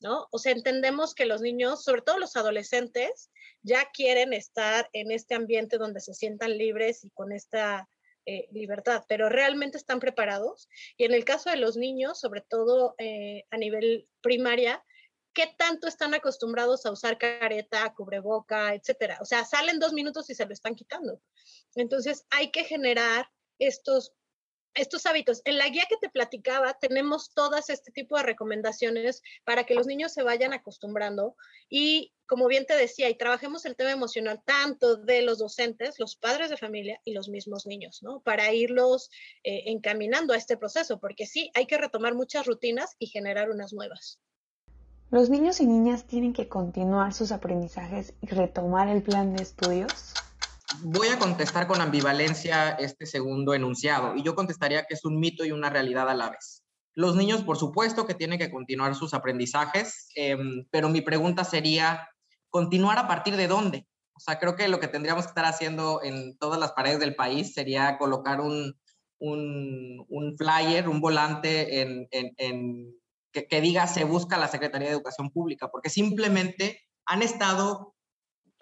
¿No? 0.00 0.28
O 0.32 0.38
sea, 0.38 0.52
entendemos 0.52 1.14
que 1.14 1.24
los 1.24 1.40
niños, 1.40 1.82
sobre 1.82 2.02
todo 2.02 2.18
los 2.18 2.36
adolescentes, 2.36 3.30
ya 3.62 3.88
quieren 3.90 4.34
estar 4.34 4.90
en 4.92 5.12
este 5.12 5.34
ambiente 5.34 5.78
donde 5.78 6.00
se 6.00 6.12
sientan 6.12 6.58
libres 6.58 7.04
y 7.04 7.10
con 7.12 7.32
esta 7.32 7.88
eh, 8.26 8.48
libertad, 8.52 9.04
pero 9.08 9.28
realmente 9.28 9.76
están 9.76 10.00
preparados. 10.00 10.68
Y 10.96 11.04
en 11.04 11.12
el 11.12 11.24
caso 11.24 11.50
de 11.50 11.56
los 11.56 11.76
niños, 11.76 12.18
sobre 12.18 12.40
todo 12.40 12.94
eh, 12.98 13.44
a 13.50 13.56
nivel 13.58 14.08
primaria, 14.20 14.82
¿qué 15.34 15.52
tanto 15.58 15.88
están 15.88 16.14
acostumbrados 16.14 16.86
a 16.86 16.92
usar 16.92 17.18
careta, 17.18 17.92
cubreboca, 17.94 18.74
etcétera? 18.74 19.18
O 19.20 19.24
sea, 19.24 19.44
salen 19.44 19.78
dos 19.78 19.92
minutos 19.92 20.30
y 20.30 20.34
se 20.34 20.46
lo 20.46 20.52
están 20.52 20.74
quitando. 20.74 21.20
Entonces, 21.74 22.24
hay 22.30 22.50
que 22.50 22.64
generar 22.64 23.28
estos 23.58 24.14
estos 24.74 25.06
hábitos. 25.06 25.42
En 25.44 25.58
la 25.58 25.68
guía 25.68 25.84
que 25.88 25.96
te 25.96 26.08
platicaba 26.08 26.74
tenemos 26.74 27.32
todas 27.32 27.70
este 27.70 27.92
tipo 27.92 28.16
de 28.16 28.24
recomendaciones 28.24 29.22
para 29.44 29.64
que 29.64 29.74
los 29.74 29.86
niños 29.86 30.12
se 30.12 30.22
vayan 30.22 30.52
acostumbrando 30.52 31.36
y, 31.68 32.12
como 32.26 32.46
bien 32.46 32.66
te 32.66 32.76
decía, 32.76 33.08
y 33.08 33.16
trabajemos 33.16 33.64
el 33.64 33.76
tema 33.76 33.92
emocional 33.92 34.42
tanto 34.44 34.96
de 34.96 35.22
los 35.22 35.38
docentes, 35.38 35.98
los 35.98 36.16
padres 36.16 36.50
de 36.50 36.56
familia 36.56 37.00
y 37.04 37.12
los 37.12 37.28
mismos 37.28 37.66
niños, 37.66 38.02
¿no? 38.02 38.20
Para 38.20 38.52
irlos 38.52 39.10
eh, 39.42 39.64
encaminando 39.66 40.32
a 40.32 40.36
este 40.36 40.56
proceso, 40.56 40.98
porque 40.98 41.26
sí, 41.26 41.50
hay 41.54 41.66
que 41.66 41.78
retomar 41.78 42.14
muchas 42.14 42.46
rutinas 42.46 42.96
y 42.98 43.06
generar 43.06 43.50
unas 43.50 43.72
nuevas. 43.72 44.20
¿Los 45.10 45.30
niños 45.30 45.60
y 45.60 45.66
niñas 45.66 46.06
tienen 46.06 46.32
que 46.32 46.48
continuar 46.48 47.12
sus 47.14 47.30
aprendizajes 47.30 48.14
y 48.20 48.26
retomar 48.26 48.88
el 48.88 49.02
plan 49.02 49.36
de 49.36 49.42
estudios? 49.42 50.14
Voy 50.82 51.08
a 51.08 51.18
contestar 51.18 51.66
con 51.66 51.80
ambivalencia 51.80 52.70
este 52.70 53.06
segundo 53.06 53.54
enunciado 53.54 54.14
y 54.16 54.22
yo 54.22 54.34
contestaría 54.34 54.84
que 54.84 54.94
es 54.94 55.04
un 55.04 55.18
mito 55.18 55.44
y 55.44 55.52
una 55.52 55.70
realidad 55.70 56.08
a 56.08 56.14
la 56.14 56.30
vez. 56.30 56.62
Los 56.94 57.16
niños, 57.16 57.42
por 57.42 57.56
supuesto, 57.56 58.06
que 58.06 58.14
tienen 58.14 58.38
que 58.38 58.50
continuar 58.50 58.94
sus 58.94 59.14
aprendizajes, 59.14 60.08
em, 60.14 60.64
pero 60.70 60.88
mi 60.88 61.00
pregunta 61.00 61.42
sería, 61.44 62.08
¿continuar 62.50 62.98
a 62.98 63.08
partir 63.08 63.36
de 63.36 63.48
dónde? 63.48 63.86
O 64.16 64.20
sea, 64.20 64.38
creo 64.38 64.54
que 64.54 64.68
lo 64.68 64.78
que 64.78 64.86
tendríamos 64.86 65.24
que 65.24 65.30
estar 65.30 65.44
haciendo 65.44 66.00
en 66.04 66.38
todas 66.38 66.60
las 66.60 66.72
paredes 66.72 67.00
del 67.00 67.16
país 67.16 67.52
sería 67.52 67.98
colocar 67.98 68.40
un, 68.40 68.78
un, 69.18 70.36
flyer, 70.38 70.88
un 70.88 71.00
volante 71.00 71.82
en, 71.82 72.06
en, 72.10 72.94
que, 73.32 73.48
que 73.48 73.60
diga 73.60 73.88
se 73.88 74.04
busca 74.04 74.38
la 74.38 74.48
Secretaría 74.48 74.88
de 74.88 74.94
Educación 74.94 75.30
Pública, 75.30 75.68
porque 75.68 75.90
simplemente 75.90 76.80
han 77.06 77.22
estado 77.22 77.93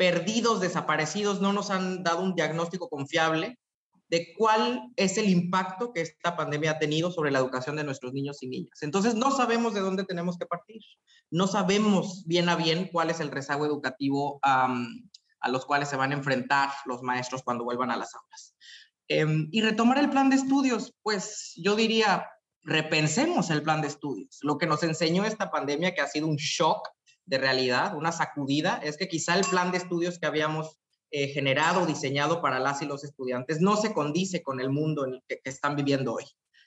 perdidos, 0.02 0.60
desaparecidos, 0.60 1.40
no 1.40 1.52
nos 1.52 1.70
han 1.70 2.02
dado 2.02 2.24
un 2.24 2.34
diagnóstico 2.34 2.88
confiable 2.88 3.60
de 4.08 4.34
cuál 4.36 4.90
es 4.96 5.16
el 5.16 5.28
impacto 5.28 5.92
que 5.92 6.00
esta 6.00 6.36
pandemia 6.36 6.72
ha 6.72 6.78
tenido 6.80 7.12
sobre 7.12 7.30
la 7.30 7.38
educación 7.38 7.76
de 7.76 7.84
nuestros 7.84 8.12
niños 8.12 8.42
y 8.42 8.48
niñas. 8.48 8.82
Entonces, 8.82 9.14
no 9.14 9.30
sabemos 9.30 9.74
de 9.74 9.80
dónde 9.80 10.02
tenemos 10.02 10.36
que 10.38 10.46
partir. 10.46 10.82
No 11.30 11.46
sabemos 11.46 12.24
bien 12.26 12.48
a 12.48 12.56
bien 12.56 12.88
cuál 12.90 13.10
es 13.10 13.20
el 13.20 13.30
rezago 13.30 13.64
educativo 13.64 14.40
a 14.42 15.48
los 15.48 15.66
cuales 15.66 15.88
se 15.88 15.94
van 15.94 16.10
a 16.10 16.16
enfrentar 16.16 16.70
los 16.84 17.04
maestros 17.04 17.44
cuando 17.44 17.62
vuelvan 17.62 17.92
a 17.92 17.96
las 17.96 18.12
aulas. 18.12 18.56
Em, 19.06 19.48
y 19.52 19.62
retomar 19.62 19.98
el 19.98 20.10
plan 20.10 20.30
de 20.30 20.36
estudios, 20.36 20.96
pues 21.04 21.52
yo 21.54 21.76
diría, 21.76 22.28
repensemos 22.64 23.50
el 23.50 23.62
plan 23.62 23.80
de 23.80 23.86
estudios. 23.86 24.40
Lo 24.42 24.58
que 24.58 24.66
nos 24.66 24.82
enseñó 24.82 25.24
esta 25.24 25.52
pandemia, 25.52 25.94
que 25.94 26.00
ha 26.00 26.08
sido 26.08 26.26
un 26.26 26.38
shock 26.38 26.88
de 27.26 27.38
realidad, 27.38 27.96
una 27.96 28.12
sacudida, 28.12 28.80
es 28.82 28.96
que 28.96 29.08
quizá 29.08 29.36
el 29.36 29.44
plan 29.44 29.70
de 29.70 29.78
estudios 29.78 30.18
que 30.18 30.26
habíamos 30.26 30.78
eh, 31.10 31.28
generado, 31.28 31.86
diseñado 31.86 32.40
para 32.40 32.58
las 32.58 32.82
y 32.82 32.86
los 32.86 33.04
estudiantes, 33.04 33.60
no 33.60 33.76
se 33.76 33.92
condice 33.92 34.42
con 34.42 34.60
el 34.60 34.70
mundo 34.70 35.04
en 35.06 35.14
el 35.14 35.22
que, 35.28 35.40
están 35.44 35.76
viviendo 35.76 36.14
hoy. 36.14 36.24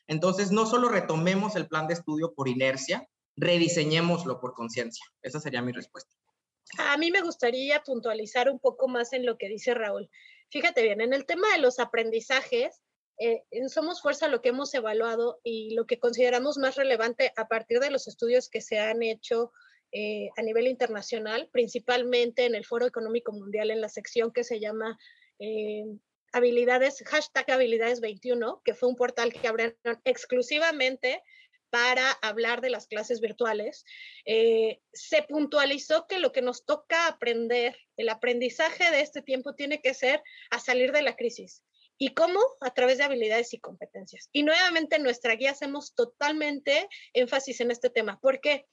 Entonces, 0.08 0.52
no 0.52 0.66
solo 0.66 0.90
retomemos 0.90 1.56
el 1.56 1.68
plan 1.68 1.88
de 1.88 1.96
estudio 1.96 2.34
por 2.34 2.48
inercia, 2.48 3.08
rediseñémoslo 3.36 4.40
por 4.40 4.54
conciencia. 4.54 5.04
Esa 5.22 5.40
sería 5.40 5.62
mi 5.62 5.72
respuesta. 5.72 6.16
A 6.78 6.98
mí 6.98 7.12
me 7.12 7.22
gustaría 7.22 7.82
puntualizar 7.82 8.50
un 8.50 8.60
poco 8.60 8.88
más 8.88 9.14
en 9.14 9.26
lo 9.26 9.38
que 9.38 9.50
dice 9.50 9.74
Raúl. 9.74 10.10
Fíjate 10.52 10.84
bien, 10.84 11.02
en 11.02 11.14
el 11.14 11.26
tema 11.26 11.52
de 11.54 11.60
los 11.60 11.80
aprendizajes, 11.80 12.82
eh, 13.18 13.44
Somos 13.68 14.02
Fuerza 14.02 14.28
lo 14.28 14.42
que 14.42 14.50
hemos 14.50 14.74
evaluado 14.74 15.40
y 15.44 15.74
lo 15.74 15.86
que 15.86 16.00
consideramos 16.00 16.58
más 16.58 16.76
relevante 16.76 17.32
a 17.38 17.48
partir 17.48 17.80
de 17.80 17.92
los 17.92 18.08
estudios 18.08 18.50
que 18.50 18.62
se 18.62 18.80
han 18.80 19.02
hecho 19.04 19.52
eh, 19.98 20.30
a 20.36 20.42
nivel 20.42 20.68
internacional, 20.68 21.48
principalmente 21.54 22.44
en 22.44 22.54
el 22.54 22.66
Foro 22.66 22.86
Económico 22.86 23.32
Mundial, 23.32 23.72
en 23.72 23.80
la 23.80 23.88
sección 23.88 24.34
que 24.34 24.44
se 24.44 24.60
llama 24.60 25.00
eh, 25.40 25.86
habilidades, 26.34 27.02
hashtag 27.06 27.50
habilidades 27.50 28.02
21, 28.02 28.62
que 28.66 28.74
fue 28.74 28.90
un 28.90 28.98
portal 28.98 29.32
que 29.32 29.48
abrieron 29.48 29.78
exclusivamente 30.04 31.24
para 31.70 32.12
hablar 32.22 32.60
de 32.60 32.72
las 32.72 32.88
clases 32.88 33.22
virtuales, 33.22 33.86
eh, 34.26 34.82
se 34.92 35.24
puntualizó 35.24 36.08
que 36.08 36.20
lo 36.20 36.34
que 36.34 36.42
nos 36.42 36.66
toca 36.66 37.08
aprender, 37.08 37.78
el 37.96 38.10
aprendizaje 38.10 38.92
de 38.92 39.00
este 39.00 39.22
tiempo 39.22 39.56
tiene 39.56 39.82
que 39.82 39.94
ser 39.94 40.22
a 40.52 40.60
salir 40.60 40.92
de 40.92 41.04
la 41.04 41.16
crisis. 41.16 41.64
¿Y 41.98 42.14
cómo? 42.14 42.42
A 42.60 42.74
través 42.74 42.98
de 42.98 43.06
habilidades 43.06 43.54
y 43.54 43.60
competencias. 43.62 44.28
Y 44.34 44.44
nuevamente 44.44 44.98
en 44.98 45.04
nuestra 45.04 45.36
guía 45.36 45.52
hacemos 45.52 45.96
totalmente 45.96 46.90
énfasis 47.14 47.62
en 47.62 47.72
este 47.72 47.90
tema. 47.90 48.20
¿Por 48.20 48.42
qué? 48.42 48.66
Porque 48.66 48.68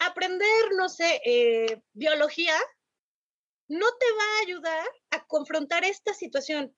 aprender, 0.00 0.72
no 0.76 0.88
sé, 0.88 1.20
eh, 1.24 1.80
biología 1.92 2.54
no 3.68 3.86
te 3.98 4.06
va 4.12 4.24
a 4.24 4.42
ayudar 4.42 4.88
a 5.10 5.26
confrontar 5.26 5.84
esta 5.84 6.12
situación. 6.12 6.74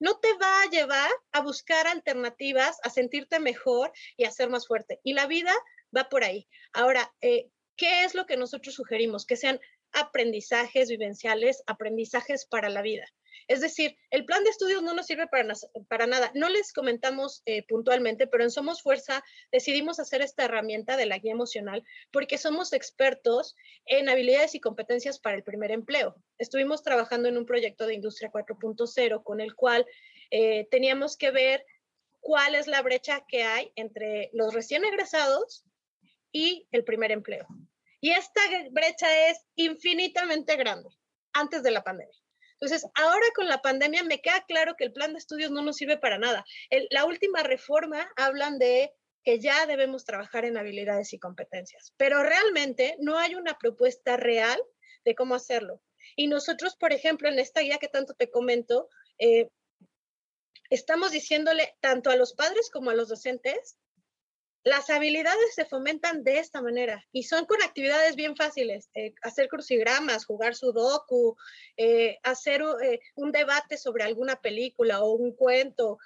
No 0.00 0.18
te 0.20 0.32
va 0.34 0.62
a 0.62 0.70
llevar 0.70 1.10
a 1.32 1.42
buscar 1.42 1.86
alternativas, 1.86 2.78
a 2.82 2.90
sentirte 2.90 3.40
mejor 3.40 3.92
y 4.16 4.24
a 4.24 4.30
ser 4.30 4.48
más 4.48 4.66
fuerte. 4.66 5.00
Y 5.02 5.12
la 5.12 5.26
vida 5.26 5.52
va 5.94 6.08
por 6.08 6.24
ahí. 6.24 6.48
Ahora, 6.72 7.14
eh, 7.20 7.50
¿qué 7.76 8.04
es 8.04 8.14
lo 8.14 8.26
que 8.26 8.36
nosotros 8.36 8.74
sugerimos? 8.74 9.26
Que 9.26 9.36
sean 9.36 9.60
aprendizajes 9.92 10.88
vivenciales, 10.88 11.62
aprendizajes 11.66 12.46
para 12.46 12.70
la 12.70 12.80
vida. 12.80 13.04
Es 13.48 13.62
decir, 13.62 13.96
el 14.10 14.26
plan 14.26 14.44
de 14.44 14.50
estudios 14.50 14.82
no 14.82 14.92
nos 14.92 15.06
sirve 15.06 15.26
para, 15.26 16.06
nada. 16.06 16.30
No 16.34 16.50
les 16.50 16.72
comentamos 16.72 17.42
eh, 17.46 17.66
puntualmente, 17.66 18.26
pero 18.26 18.44
en 18.44 18.50
Somos 18.50 18.82
Fuerza 18.82 19.24
decidimos 19.50 19.98
hacer 19.98 20.20
esta 20.20 20.44
herramienta 20.44 20.98
de 20.98 21.06
la 21.06 21.18
guía 21.18 21.32
emocional 21.32 21.82
porque 22.12 22.36
somos 22.36 22.74
expertos 22.74 23.56
en 23.86 24.10
habilidades 24.10 24.54
y 24.54 24.60
competencias 24.60 25.18
para 25.18 25.36
el 25.36 25.42
primer 25.42 25.70
empleo. 25.72 26.14
Estuvimos 26.36 26.82
trabajando 26.82 27.28
en 27.28 27.38
un 27.38 27.46
proyecto 27.46 27.86
de 27.86 27.94
Industria 27.94 28.30
4.0 28.30 29.22
con 29.24 29.40
el 29.40 29.54
cual 29.54 29.86
eh, 30.30 30.68
teníamos 30.70 31.16
que 31.16 31.30
ver 31.30 31.64
cuál 32.20 32.54
es 32.54 32.66
la 32.66 32.82
brecha 32.82 33.24
que 33.26 33.44
hay 33.44 33.72
entre 33.76 34.28
los 34.34 34.52
recién 34.52 34.84
egresados 34.84 35.64
y 36.32 36.68
el 36.70 36.84
primer 36.84 37.12
empleo. 37.12 37.46
Y 38.00 38.10
esta 38.10 38.42
brecha 38.70 39.30
es 39.30 39.42
infinitamente 39.56 40.54
grande 40.56 40.90
antes 41.32 41.62
de 41.62 41.70
la 41.70 41.82
pandemia. 41.82 42.14
Entonces, 42.60 42.90
ahora 42.94 43.26
con 43.36 43.46
la 43.46 43.62
pandemia 43.62 44.02
me 44.02 44.20
queda 44.20 44.44
claro 44.46 44.74
que 44.76 44.84
el 44.84 44.92
plan 44.92 45.12
de 45.12 45.18
estudios 45.18 45.50
no 45.50 45.62
nos 45.62 45.76
sirve 45.76 45.96
para 45.96 46.18
nada. 46.18 46.44
la 46.90 47.04
última 47.04 47.42
reforma 47.42 48.10
hablan 48.16 48.58
de 48.58 48.92
que 49.24 49.38
ya 49.38 49.66
debemos 49.66 50.04
trabajar 50.04 50.44
en 50.44 50.56
habilidades 50.56 51.12
y 51.12 51.18
competencias, 51.18 51.92
pero 51.96 52.22
realmente 52.22 52.96
no 52.98 53.18
hay 53.18 53.34
una 53.34 53.58
propuesta 53.58 54.16
real 54.16 54.60
de 55.04 55.14
cómo 55.14 55.34
hacerlo. 55.34 55.80
Y 56.16 56.26
nosotros, 56.26 56.76
por 56.76 56.92
ejemplo, 56.92 57.28
en 57.28 57.38
esta 57.38 57.60
guía 57.60 57.78
que 57.78 57.88
tanto 57.88 58.14
te 58.14 58.30
comento, 58.30 58.88
eh, 59.18 59.48
estamos 60.70 61.12
diciéndole 61.12 61.76
tanto 61.80 62.10
a 62.10 62.16
los 62.16 62.34
padres 62.34 62.70
como 62.70 62.90
a 62.90 62.94
los 62.94 63.08
docentes 63.08 63.78
las 64.64 64.90
habilidades 64.90 65.54
se 65.54 65.64
fomentan 65.64 66.24
de 66.24 66.38
esta 66.38 66.60
manera 66.60 67.04
y 67.12 67.24
son 67.24 67.46
con 67.46 67.62
actividades 67.62 68.16
bien 68.16 68.36
fáciles, 68.36 68.90
eh, 68.94 69.14
hacer 69.22 69.48
crucigramas, 69.48 70.26
jugar 70.26 70.54
sudoku, 70.54 71.36
eh, 71.76 72.18
hacer 72.22 72.62
eh, 72.82 73.00
un 73.14 73.32
debate 73.32 73.76
sobre 73.78 74.04
alguna 74.04 74.40
película 74.40 75.00
o 75.02 75.12
un 75.12 75.32
cuento, 75.32 75.98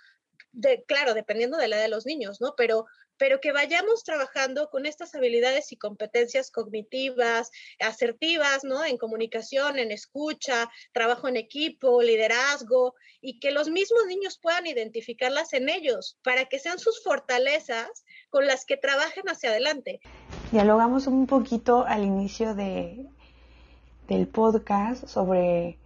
claro, 0.86 1.14
dependiendo 1.14 1.56
de 1.56 1.68
la 1.68 1.76
edad 1.76 1.84
de 1.84 1.90
los 1.90 2.06
niños, 2.06 2.40
¿no? 2.40 2.54
Pero 2.56 2.86
pero 3.22 3.40
que 3.40 3.52
vayamos 3.52 4.02
trabajando 4.02 4.68
con 4.68 4.84
estas 4.84 5.14
habilidades 5.14 5.70
y 5.70 5.76
competencias 5.76 6.50
cognitivas, 6.50 7.52
asertivas, 7.78 8.64
¿no? 8.64 8.84
En 8.84 8.98
comunicación, 8.98 9.78
en 9.78 9.92
escucha, 9.92 10.68
trabajo 10.92 11.28
en 11.28 11.36
equipo, 11.36 12.02
liderazgo, 12.02 12.96
y 13.20 13.38
que 13.38 13.52
los 13.52 13.70
mismos 13.70 14.06
niños 14.08 14.40
puedan 14.42 14.66
identificarlas 14.66 15.52
en 15.52 15.68
ellos 15.68 16.18
para 16.24 16.46
que 16.46 16.58
sean 16.58 16.80
sus 16.80 17.00
fortalezas 17.04 18.04
con 18.28 18.48
las 18.48 18.64
que 18.64 18.76
trabajen 18.76 19.28
hacia 19.28 19.50
adelante. 19.50 20.00
Dialogamos 20.50 21.06
un 21.06 21.28
poquito 21.28 21.84
al 21.86 22.02
inicio 22.02 22.56
de, 22.56 23.06
del 24.08 24.26
podcast 24.26 25.06
sobre 25.06 25.78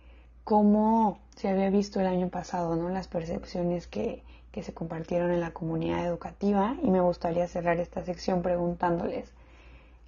cómo 0.43 1.21
se 1.37 1.49
había 1.49 1.69
visto 1.69 2.01
el 2.01 2.07
año 2.07 2.31
pasado, 2.31 2.77
¿no? 2.77 2.89
Las 2.89 3.09
percepciones 3.09 3.87
que 3.87 4.23
que 4.57 4.63
se 4.63 4.73
compartieron 4.73 5.33
en 5.33 5.43
la 5.43 5.53
comunidad 5.53 6.07
educativa 6.07 6.79
y 6.83 6.89
me 6.89 7.03
gustaría 7.03 7.47
cerrar 7.47 7.79
esta 7.79 8.03
sección 8.03 8.41
preguntándoles, 8.41 9.29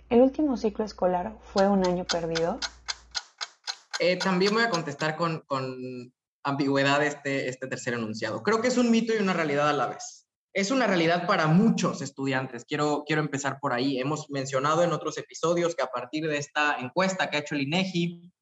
¿el 0.09 0.23
último 0.23 0.57
ciclo 0.57 0.87
escolar 0.87 1.35
fue 1.53 1.69
un 1.69 1.87
año 1.87 2.07
perdido? 2.07 2.59
Eh, 4.01 4.17
también 4.17 4.55
voy 4.55 4.63
a 4.63 4.71
contestar 4.71 5.17
con, 5.17 5.41
con 5.41 5.77
ambigüedad 6.45 7.05
este, 7.05 7.51
este 7.51 7.67
tercer 7.67 7.93
enunciado. 7.93 8.43
Creo 8.43 8.63
que 8.63 8.69
es 8.69 8.79
un 8.79 8.91
mito 8.91 9.13
y 9.15 9.19
una 9.19 9.35
realidad 9.35 9.69
a 9.69 9.75
la 9.75 9.89
vez. 9.89 10.27
Es 10.55 10.71
una 10.71 10.87
realidad 10.87 11.27
para 11.27 11.47
muchos 11.47 12.01
estudiantes. 12.01 12.65
Quiero, 12.65 13.05
quiero 13.07 13.21
empezar 13.21 13.59
por 13.61 13.75
ahí. 13.75 14.01
Hemos 14.01 14.31
mencionado 14.31 14.83
en 14.83 14.93
otros 14.93 15.19
episodios 15.19 15.75
que 15.75 15.83
a 15.83 15.91
partir 15.91 16.27
de 16.27 16.39
esta 16.39 16.79
encuesta 16.79 17.29
que 17.29 17.37
ha 17.37 17.41
hecho 17.41 17.55
el 17.55 17.65
INEGI, 17.65 18.33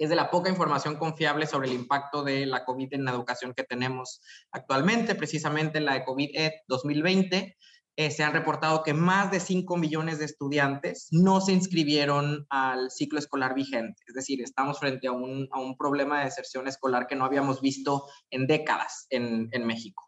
es 0.00 0.08
de 0.08 0.16
la 0.16 0.30
poca 0.30 0.48
información 0.48 0.96
confiable 0.96 1.46
sobre 1.46 1.68
el 1.68 1.74
impacto 1.74 2.24
de 2.24 2.46
la 2.46 2.64
COVID 2.64 2.94
en 2.94 3.04
la 3.04 3.10
educación 3.10 3.52
que 3.54 3.64
tenemos 3.64 4.22
actualmente, 4.50 5.14
precisamente 5.14 5.78
la 5.78 5.92
de 5.92 6.04
COVID-20 6.06 6.62
2020. 6.66 7.56
Eh, 7.96 8.10
se 8.10 8.22
han 8.22 8.32
reportado 8.32 8.82
que 8.82 8.94
más 8.94 9.30
de 9.30 9.40
5 9.40 9.76
millones 9.76 10.18
de 10.18 10.24
estudiantes 10.24 11.08
no 11.10 11.42
se 11.42 11.52
inscribieron 11.52 12.46
al 12.48 12.90
ciclo 12.90 13.18
escolar 13.18 13.54
vigente. 13.54 14.02
Es 14.06 14.14
decir, 14.14 14.40
estamos 14.40 14.78
frente 14.78 15.06
a 15.06 15.12
un, 15.12 15.48
a 15.52 15.60
un 15.60 15.76
problema 15.76 16.20
de 16.20 16.24
deserción 16.24 16.66
escolar 16.66 17.06
que 17.06 17.16
no 17.16 17.26
habíamos 17.26 17.60
visto 17.60 18.06
en 18.30 18.46
décadas 18.46 19.06
en, 19.10 19.50
en 19.52 19.66
México. 19.66 20.02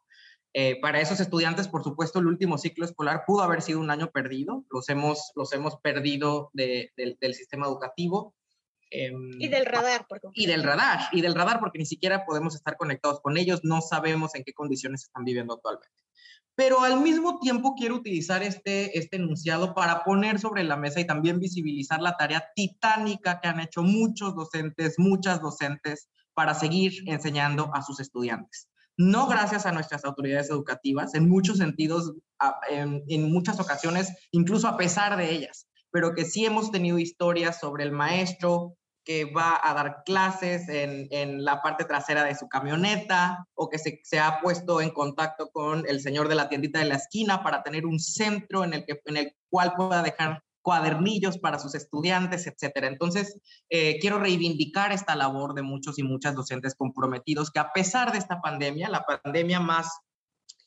Eh, 0.55 0.81
para 0.81 1.03
esos 1.03 1.21
estudiantes, 1.21 1.69
por 1.69 1.85
supuesto, 1.85 2.19
el 2.19 2.29
último 2.29 2.57
ciclo 2.57 2.87
escolar 2.87 3.25
pudo 3.27 3.43
haber 3.43 3.61
sido 3.61 3.81
un 3.81 3.91
año 3.91 4.11
perdido. 4.11 4.65
Los 4.71 4.89
hemos, 4.89 5.33
los 5.35 5.53
hemos 5.53 5.77
perdido 5.77 6.49
de, 6.55 6.93
del 6.97 7.35
sistema 7.35 7.67
educativo. 7.67 8.35
Em, 8.95 9.41
y 9.41 9.49
del 9.49 9.65
radar, 9.65 10.07
por 10.07 10.21
Y 10.35 10.47
del 10.47 10.63
radar, 10.63 11.01
y 11.13 11.23
del 11.23 11.35
radar, 11.35 11.61
porque 11.61 11.79
ni 11.79 11.87
siquiera 11.87 12.27
podemos 12.27 12.55
estar 12.55 12.77
conectados 12.77 13.21
con 13.23 13.39
ellos, 13.39 13.61
no 13.63 13.81
sabemos 13.81 14.35
en 14.35 14.45
qué 14.45 14.53
condiciones 14.53 15.05
están 15.05 15.25
viviendo 15.25 15.55
actualmente. 15.55 15.97
Pero 16.55 16.83
al 16.83 17.01
mismo 17.01 17.39
tiempo 17.39 17.75
quiero 17.75 17.95
utilizar 17.95 18.43
este, 18.43 18.99
este 18.99 19.17
enunciado 19.17 19.75
para 19.75 20.05
poner 20.05 20.39
sobre 20.39 20.63
la 20.63 20.77
mesa 20.77 21.01
y 21.01 21.07
también 21.07 21.41
visibilizar 21.41 22.03
la 22.03 22.19
tarea 22.19 22.45
titánica 22.55 23.41
que 23.41 23.49
han 23.49 23.61
hecho 23.61 23.83
muchos 23.83 24.35
docentes, 24.35 24.99
muchas 24.99 25.41
docentes, 25.41 26.11
para 26.35 26.53
seguir 26.53 26.93
enseñando 27.07 27.71
a 27.75 27.81
sus 27.81 27.99
estudiantes. 27.99 28.69
No 28.99 29.27
gracias 29.27 29.65
a 29.65 29.73
nuestras 29.73 30.05
autoridades 30.05 30.51
educativas, 30.51 31.15
en 31.15 31.31
muchos 31.31 31.57
sentidos, 31.57 32.13
en, 32.69 33.03
en 33.09 33.33
muchas 33.33 33.59
ocasiones, 33.59 34.13
incluso 34.33 34.69
a 34.69 34.77
pesar 34.77 35.17
de 35.17 35.31
ellas, 35.31 35.67
pero 35.91 36.15
que 36.15 36.27
sí 36.27 36.45
hemos 36.45 36.71
tenido 36.71 36.99
historias 36.99 37.59
sobre 37.59 37.85
el 37.85 37.93
maestro 37.93 38.77
que 39.05 39.25
va 39.25 39.61
a 39.63 39.75
dar 39.75 40.03
clases 40.05 40.69
en, 40.69 41.09
en, 41.11 41.45
la 41.45 41.61
parte 41.61 41.85
trasera 41.85 42.25
de 42.25 42.35
su 42.35 42.49
camioneta 42.49 43.47
o 43.55 43.69
que 43.69 43.79
se, 43.79 44.01
se, 44.05 44.21
ha 44.21 44.41
puesto 44.41 44.81
en 44.81 44.91
contacto 44.91 45.51
con 45.51 45.85
el 45.89 46.01
señor 46.01 46.29
de 46.29 46.37
la 46.37 46.49
tiendita 46.49 46.79
de 46.79 46.85
la 46.87 46.97
esquina 46.97 47.43
para 47.43 47.63
tener 47.63 47.87
un 47.87 47.99
centro 47.99 48.65
en 48.65 48.75
el, 48.75 48.85
que, 48.85 49.01
en 49.07 49.17
el 49.17 49.37
cual 49.49 49.75
pueda 49.77 50.03
dejar 50.03 50.43
cuadernillos 50.63 51.39
para 51.39 51.59
sus 51.59 51.75
estudiantes, 51.75 52.47
etcétera. 52.47 52.87
Entonces, 52.87 53.39
eh, 53.69 53.99
quiero 54.01 54.19
reivindicar 54.19 54.93
esta 54.93 55.17
labor 55.17 55.55
de 55.55 55.63
muchos 55.63 55.99
y 55.99 56.05
muchas 56.05 56.35
docentes 56.35 56.75
comprometidos 56.75 57.51
que 57.51 57.59
a 57.59 57.73
pesar 57.73 58.13
de 58.13 58.19
esta 58.19 58.41
pandemia, 58.41 58.89
la 58.89 59.05
pandemia 59.05 59.61
más 59.61 59.91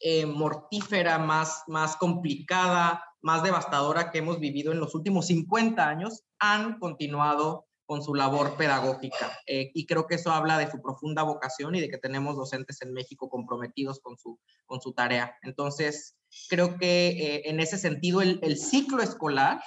eh, 0.02 0.26
mortífera, 0.26 1.18
más, 1.18 1.64
más 1.68 1.96
complicada, 1.96 3.04
más 3.22 3.42
devastadora 3.42 4.12
que 4.12 4.20
hemos 4.20 4.40
vivido 4.40 4.72
en 4.74 4.80
los 4.80 4.94
últimos 4.94 5.28
50 5.28 5.88
años, 5.88 6.24
han 6.38 6.78
continuado 6.80 7.66
con 7.86 8.04
su 8.04 8.16
labor 8.16 8.58
pedagógica. 8.58 9.38
Eh, 9.48 9.72
y 9.74 9.86
creo 9.86 10.08
que 10.08 10.16
eso 10.16 10.32
habla 10.32 10.58
de 10.58 10.70
su 10.70 10.82
profunda 10.82 11.24
vocación 11.24 11.76
y 11.76 11.82
de 11.82 11.90
que 11.90 11.98
tenemos 11.98 12.36
docentes 12.36 12.82
en 12.82 12.94
México 12.94 13.30
comprometidos 13.30 14.00
con 14.00 14.18
su, 14.18 14.40
con 14.66 14.82
su 14.82 14.94
tarea. 14.94 15.38
Entonces, 15.44 16.16
creo 16.50 16.78
que 16.78 17.08
eh, 17.10 17.42
en 17.46 17.60
ese 17.60 17.78
sentido 17.78 18.22
el, 18.22 18.40
el 18.42 18.58
ciclo 18.58 19.02
escolar 19.02 19.62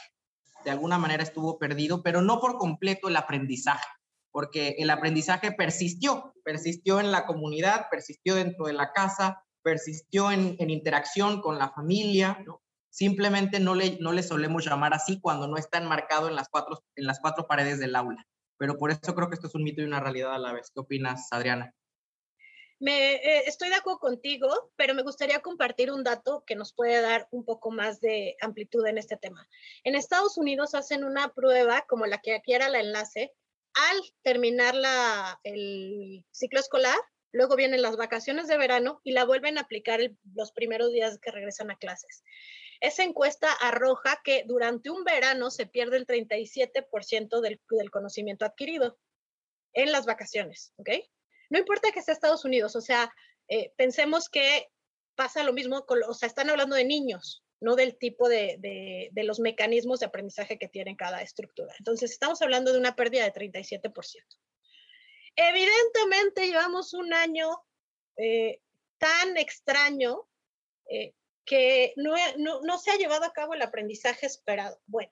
de 0.65 0.71
alguna 0.71 0.99
manera 0.99 1.23
estuvo 1.23 1.59
perdido, 1.59 2.03
pero 2.03 2.21
no 2.21 2.41
por 2.41 2.59
completo 2.59 3.09
el 3.09 3.17
aprendizaje, 3.17 3.87
porque 4.33 4.75
el 4.79 4.91
aprendizaje 4.91 5.53
persistió, 5.53 6.35
persistió 6.45 7.01
en 7.01 7.13
la 7.13 7.27
comunidad, 7.27 7.87
persistió 7.91 8.35
dentro 8.35 8.67
de 8.67 8.73
la 8.73 8.93
casa, 8.93 9.45
persistió 9.63 10.33
en, 10.33 10.57
en 10.59 10.71
interacción 10.71 11.41
con 11.41 11.59
la 11.59 11.71
familia, 11.71 12.43
¿no? 12.45 12.61
Simplemente 12.91 13.61
no 13.61 13.75
le, 13.75 13.99
no 14.01 14.13
le 14.13 14.23
solemos 14.23 14.65
llamar 14.65 14.95
así 14.95 15.21
cuando 15.21 15.47
no 15.47 15.57
está 15.57 15.79
enmarcado 15.79 16.29
en 16.29 16.35
las, 16.35 16.49
cuatro, 16.49 16.83
en 16.97 17.07
las 17.07 17.21
cuatro 17.21 17.47
paredes 17.47 17.79
del 17.79 17.97
aula. 17.97 18.27
Pero 18.57 18.77
por 18.77 18.91
eso 18.91 19.15
creo 19.15 19.29
que 19.29 19.35
esto 19.35 19.47
es 19.47 19.55
un 19.55 19.63
mito 19.63 19.83
y 19.83 19.85
una 19.85 20.01
realidad 20.01 20.35
a 20.35 20.39
la 20.39 20.53
vez. 20.53 20.71
¿Qué 20.75 20.81
opinas, 20.81 21.29
Adriana? 21.31 21.73
Me, 22.81 23.15
eh, 23.15 23.43
estoy 23.47 23.71
de 23.71 23.75
acuerdo 23.75 23.99
contigo, 23.99 24.73
pero 24.77 24.95
me 24.95 25.03
gustaría 25.03 25.41
compartir 25.41 25.91
un 25.91 26.05
dato 26.05 26.45
que 26.47 26.55
nos 26.55 26.73
puede 26.73 27.01
dar 27.01 27.27
un 27.33 27.45
poco 27.45 27.73
más 27.73 28.01
de 28.01 28.37
amplitud 28.41 28.87
en 28.87 28.99
este 28.99 29.17
tema. 29.17 29.49
En 29.83 29.97
Estados 29.97 30.39
Unidos 30.39 30.75
hacen 30.75 31.03
una 31.05 31.33
prueba, 31.35 31.85
como 31.89 32.07
la 32.07 32.19
que 32.19 32.35
aquí 32.35 32.55
era 32.55 32.67
el 32.67 32.77
enlace, 32.77 33.33
al 33.75 34.01
terminar 34.23 34.75
la, 34.75 35.41
el 35.43 36.25
ciclo 36.31 36.61
escolar, 36.61 36.97
luego 37.33 37.57
vienen 37.57 37.83
las 37.83 37.97
vacaciones 37.97 38.47
de 38.47 38.59
verano 38.59 39.01
y 39.05 39.13
la 39.13 39.25
vuelven 39.25 39.59
a 39.59 39.63
aplicar 39.63 40.01
los 40.35 40.53
primeros 40.53 40.93
días 40.93 41.19
que 41.21 41.31
regresan 41.31 41.71
a 41.71 41.77
clases. 41.77 42.23
Esa 42.81 43.03
encuesta 43.03 43.53
arroja 43.53 44.21
que 44.23 44.45
durante 44.47 44.91
un 44.91 45.05
verano 45.05 45.51
se 45.51 45.67
pierde 45.67 45.97
el 45.97 46.07
37% 46.07 47.41
del, 47.41 47.61
del 47.71 47.91
conocimiento 47.91 48.45
adquirido 48.45 48.99
en 49.73 49.93
las 49.93 50.07
vacaciones, 50.07 50.73
¿ok? 50.77 50.91
No 51.51 51.59
importa 51.59 51.91
que 51.93 52.03
sea 52.03 52.15
Estados 52.15 52.45
Unidos, 52.45 52.77
o 52.77 52.81
sea, 52.81 53.13
eh, 53.49 53.73
pensemos 53.77 54.29
que 54.29 54.69
pasa 55.15 55.43
lo 55.43 55.53
mismo, 55.53 55.85
con, 55.87 56.03
o 56.05 56.15
sea, 56.15 56.27
están 56.27 56.51
hablando 56.51 56.77
de 56.77 56.85
niños, 56.85 57.43
no 57.61 57.75
del 57.75 57.99
tipo 57.99 58.29
de, 58.29 59.11
los 59.15 59.41
mecanismos 59.41 60.01
de 60.01 60.07
aprendizaje 60.07 60.59
que 60.59 60.69
tiene 60.69 60.97
cada 60.97 61.23
estructura. 61.23 61.75
Entonces, 61.79 62.13
estamos 62.13 62.41
hablando 62.43 62.73
de 62.73 62.79
una 62.79 62.95
pérdida 62.95 63.25
de 63.25 63.33
37%. 63.33 63.93
Evidentemente, 65.35 66.47
llevamos 66.47 66.95
un 66.95 67.13
año 67.13 67.49
eh, 68.17 68.61
tan 68.99 69.37
extraño 69.37 70.29
eh, 70.89 71.15
que 71.49 71.95
no, 71.97 72.15
no, 72.37 72.61
no, 72.61 72.79
se 72.79 72.91
ha 72.91 72.97
llevado 72.97 73.25
a 73.25 73.33
cabo 73.33 73.55
el 73.55 73.63
aprendizaje 73.63 74.27
esperado. 74.27 74.79
Bueno, 74.87 75.11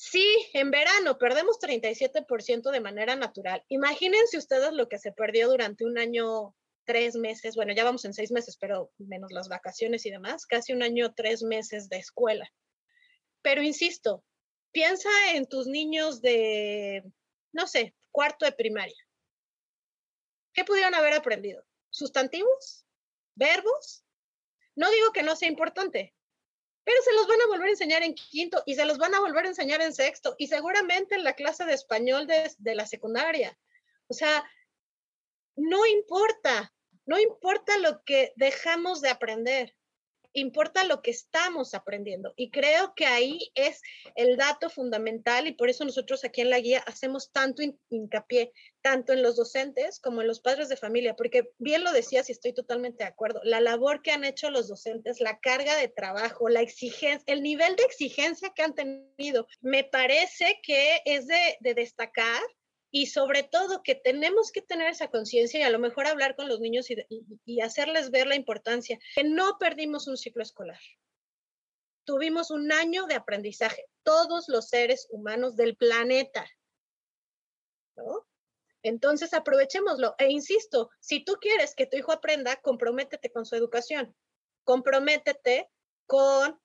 Sí, 0.00 0.48
en 0.52 0.70
verano 0.70 1.18
perdemos 1.18 1.58
37% 1.58 2.70
de 2.70 2.80
manera 2.80 3.16
natural. 3.16 3.64
Imagínense 3.66 4.38
ustedes 4.38 4.72
lo 4.72 4.88
que 4.88 5.00
se 5.00 5.10
perdió 5.10 5.48
durante 5.48 5.84
un 5.84 5.98
año, 5.98 6.54
tres 6.84 7.16
meses, 7.16 7.56
bueno, 7.56 7.74
ya 7.74 7.82
vamos 7.82 8.04
en 8.04 8.14
seis 8.14 8.30
meses, 8.30 8.56
pero 8.60 8.92
menos 8.98 9.32
las 9.32 9.48
vacaciones 9.48 10.06
y 10.06 10.12
demás, 10.12 10.46
casi 10.46 10.72
un 10.72 10.84
año, 10.84 11.14
tres 11.14 11.42
meses 11.42 11.88
de 11.88 11.96
escuela. 11.96 12.48
Pero 13.42 13.60
insisto, 13.60 14.24
piensa 14.70 15.08
en 15.34 15.48
tus 15.48 15.66
niños 15.66 16.22
de, 16.22 17.02
no 17.52 17.66
sé, 17.66 17.96
cuarto 18.12 18.44
de 18.44 18.52
primaria. 18.52 19.04
¿Qué 20.52 20.64
pudieron 20.64 20.94
haber 20.94 21.14
aprendido? 21.14 21.64
¿Sustantivos? 21.90 22.86
¿Verbos? 23.34 24.04
No 24.78 24.88
digo 24.92 25.10
que 25.10 25.24
no 25.24 25.34
sea 25.34 25.48
importante, 25.48 26.14
pero 26.84 27.02
se 27.02 27.12
los 27.12 27.26
van 27.26 27.40
a 27.40 27.46
volver 27.48 27.66
a 27.66 27.72
enseñar 27.72 28.04
en 28.04 28.14
quinto 28.14 28.62
y 28.64 28.76
se 28.76 28.84
los 28.84 28.96
van 28.96 29.12
a 29.12 29.18
volver 29.18 29.44
a 29.44 29.48
enseñar 29.48 29.82
en 29.82 29.92
sexto 29.92 30.36
y 30.38 30.46
seguramente 30.46 31.16
en 31.16 31.24
la 31.24 31.32
clase 31.32 31.64
de 31.64 31.74
español 31.74 32.28
de, 32.28 32.48
de 32.58 32.74
la 32.76 32.86
secundaria. 32.86 33.58
O 34.06 34.14
sea, 34.14 34.48
no 35.56 35.84
importa, 35.84 36.72
no 37.06 37.18
importa 37.18 37.76
lo 37.78 38.04
que 38.04 38.32
dejamos 38.36 39.00
de 39.00 39.08
aprender 39.08 39.74
importa 40.32 40.84
lo 40.84 41.02
que 41.02 41.10
estamos 41.10 41.74
aprendiendo. 41.74 42.32
Y 42.36 42.50
creo 42.50 42.94
que 42.94 43.06
ahí 43.06 43.50
es 43.54 43.80
el 44.14 44.36
dato 44.36 44.70
fundamental 44.70 45.46
y 45.46 45.52
por 45.52 45.68
eso 45.68 45.84
nosotros 45.84 46.24
aquí 46.24 46.40
en 46.40 46.50
la 46.50 46.60
guía 46.60 46.82
hacemos 46.86 47.30
tanto 47.32 47.62
hincapié, 47.90 48.52
tanto 48.82 49.12
en 49.12 49.22
los 49.22 49.36
docentes 49.36 50.00
como 50.00 50.20
en 50.20 50.28
los 50.28 50.40
padres 50.40 50.68
de 50.68 50.76
familia, 50.76 51.16
porque 51.16 51.50
bien 51.58 51.84
lo 51.84 51.92
decías 51.92 52.28
y 52.28 52.32
estoy 52.32 52.52
totalmente 52.52 53.04
de 53.04 53.10
acuerdo, 53.10 53.40
la 53.44 53.60
labor 53.60 54.02
que 54.02 54.12
han 54.12 54.24
hecho 54.24 54.50
los 54.50 54.68
docentes, 54.68 55.20
la 55.20 55.38
carga 55.40 55.76
de 55.76 55.88
trabajo, 55.88 56.48
la 56.48 56.60
exigencia, 56.60 57.22
el 57.26 57.42
nivel 57.42 57.76
de 57.76 57.84
exigencia 57.84 58.52
que 58.54 58.62
han 58.62 58.74
tenido, 58.74 59.46
me 59.60 59.84
parece 59.84 60.60
que 60.62 61.00
es 61.04 61.26
de, 61.26 61.56
de 61.60 61.74
destacar 61.74 62.42
y 62.90 63.06
sobre 63.06 63.42
todo 63.42 63.82
que 63.82 63.94
tenemos 63.94 64.50
que 64.50 64.62
tener 64.62 64.88
esa 64.88 65.08
conciencia 65.08 65.60
y 65.60 65.62
a 65.62 65.70
lo 65.70 65.78
mejor 65.78 66.06
hablar 66.06 66.36
con 66.36 66.48
los 66.48 66.60
niños 66.60 66.86
y, 66.90 67.60
hacerles 67.60 68.10
ver 68.10 68.26
la 68.26 68.36
importancia, 68.36 68.98
que 69.14 69.24
no 69.24 69.58
perdimos 69.58 70.08
un 70.08 70.16
ciclo 70.16 70.42
escolar. 70.42 70.80
Tuvimos 72.04 72.50
un 72.50 72.72
año 72.72 73.06
de 73.06 73.14
aprendizaje, 73.14 73.84
todos 74.02 74.48
los 74.48 74.68
seres 74.68 75.06
humanos 75.10 75.56
del 75.56 75.76
planeta. 75.76 76.46
Entonces 78.82 79.34
aprovechémoslo. 79.34 80.14
E 80.18 80.30
insisto, 80.30 80.88
si 81.00 81.22
tú 81.24 81.34
quieres 81.40 81.74
que 81.74 81.86
tu 81.86 81.98
hijo 81.98 82.12
aprenda, 82.12 82.56
comprométete 82.62 83.30
con 83.30 83.44
su 83.44 83.56
educación, 83.56 84.16
comprométete 84.64 85.68
con 86.06 86.58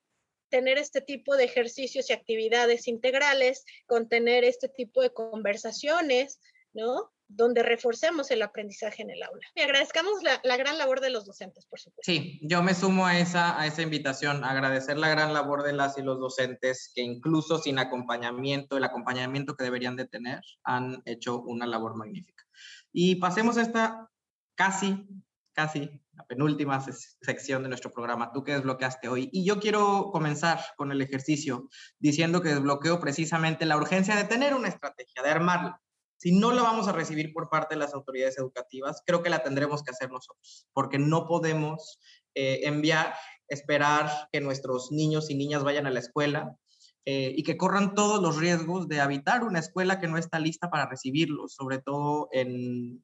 tener 0.53 0.77
este 0.77 1.01
tipo 1.01 1.35
de 1.35 1.45
ejercicios 1.45 2.11
y 2.11 2.13
actividades 2.13 2.87
integrales, 2.87 3.65
con 3.87 4.07
tener 4.07 4.43
este 4.43 4.69
tipo 4.69 5.01
de 5.01 5.11
conversaciones, 5.11 6.39
¿no? 6.73 7.11
Donde 7.27 7.63
reforcemos 7.63 8.29
el 8.29 8.43
aprendizaje 8.43 9.01
en 9.01 9.09
el 9.09 9.23
aula. 9.23 9.41
Y 9.55 9.61
agradezcamos 9.61 10.13
la, 10.21 10.57
gran 10.57 10.77
labor 10.77 11.01
de 11.01 11.09
los 11.09 11.25
docentes, 11.25 11.65
por 11.65 11.79
supuesto. 11.79 12.03
Sí, 12.03 12.39
yo 12.43 12.61
me 12.61 12.75
sumo 12.75 13.07
a 13.07 13.17
esa, 13.17 13.59
a 13.59 13.65
esa 13.65 13.81
invitación, 13.81 14.43
agradecer 14.43 14.99
la 14.99 15.09
gran 15.09 15.33
labor 15.33 15.63
de 15.63 15.73
las 15.73 15.97
y 15.97 16.03
los 16.03 16.19
docentes 16.19 16.91
que 16.93 17.01
incluso 17.01 17.57
sin 17.57 17.79
acompañamiento, 17.79 18.77
el 18.77 18.83
acompañamiento 18.83 19.55
que 19.55 19.63
deberían 19.63 19.95
de 19.95 20.05
tener, 20.05 20.39
han 20.63 21.01
hecho 21.05 21.41
una 21.41 21.65
labor 21.65 21.95
magnífica. 21.95 22.43
Y 22.91 23.15
pasemos 23.15 23.57
a 23.57 23.63
esta 23.63 24.11
casi 24.53 25.07
casi 25.53 26.02
la 26.15 26.25
penúltima 26.25 26.83
sección 27.21 27.63
de 27.63 27.69
nuestro 27.69 27.91
programa, 27.91 28.31
tú 28.31 28.43
que 28.43 28.53
desbloqueaste 28.53 29.07
hoy. 29.07 29.29
Y 29.31 29.45
yo 29.45 29.59
quiero 29.59 30.09
comenzar 30.11 30.59
con 30.77 30.91
el 30.91 31.01
ejercicio 31.01 31.69
diciendo 31.99 32.41
que 32.41 32.49
desbloqueo 32.49 32.99
precisamente 32.99 33.65
la 33.65 33.77
urgencia 33.77 34.15
de 34.15 34.25
tener 34.25 34.53
una 34.53 34.67
estrategia, 34.67 35.23
de 35.23 35.29
armarla. 35.29 35.81
Si 36.17 36.31
no 36.31 36.53
la 36.53 36.61
vamos 36.61 36.87
a 36.87 36.93
recibir 36.93 37.33
por 37.33 37.49
parte 37.49 37.75
de 37.75 37.79
las 37.79 37.93
autoridades 37.93 38.37
educativas, 38.37 39.01
creo 39.05 39.23
que 39.23 39.29
la 39.29 39.43
tendremos 39.43 39.83
que 39.83 39.91
hacer 39.91 40.09
nosotros, 40.09 40.67
porque 40.71 40.99
no 40.99 41.27
podemos 41.27 41.99
eh, 42.35 42.61
enviar, 42.63 43.13
esperar 43.47 44.09
que 44.31 44.39
nuestros 44.39 44.91
niños 44.91 45.29
y 45.29 45.35
niñas 45.35 45.63
vayan 45.63 45.85
a 45.85 45.91
la 45.91 45.99
escuela 45.99 46.57
eh, 47.05 47.33
y 47.35 47.43
que 47.43 47.57
corran 47.57 47.95
todos 47.95 48.21
los 48.21 48.37
riesgos 48.37 48.87
de 48.87 49.01
habitar 49.01 49.43
una 49.43 49.59
escuela 49.59 49.99
que 49.99 50.07
no 50.07 50.17
está 50.17 50.39
lista 50.39 50.69
para 50.69 50.85
recibirlos, 50.85 51.53
sobre 51.53 51.79
todo 51.79 52.29
en, 52.31 53.03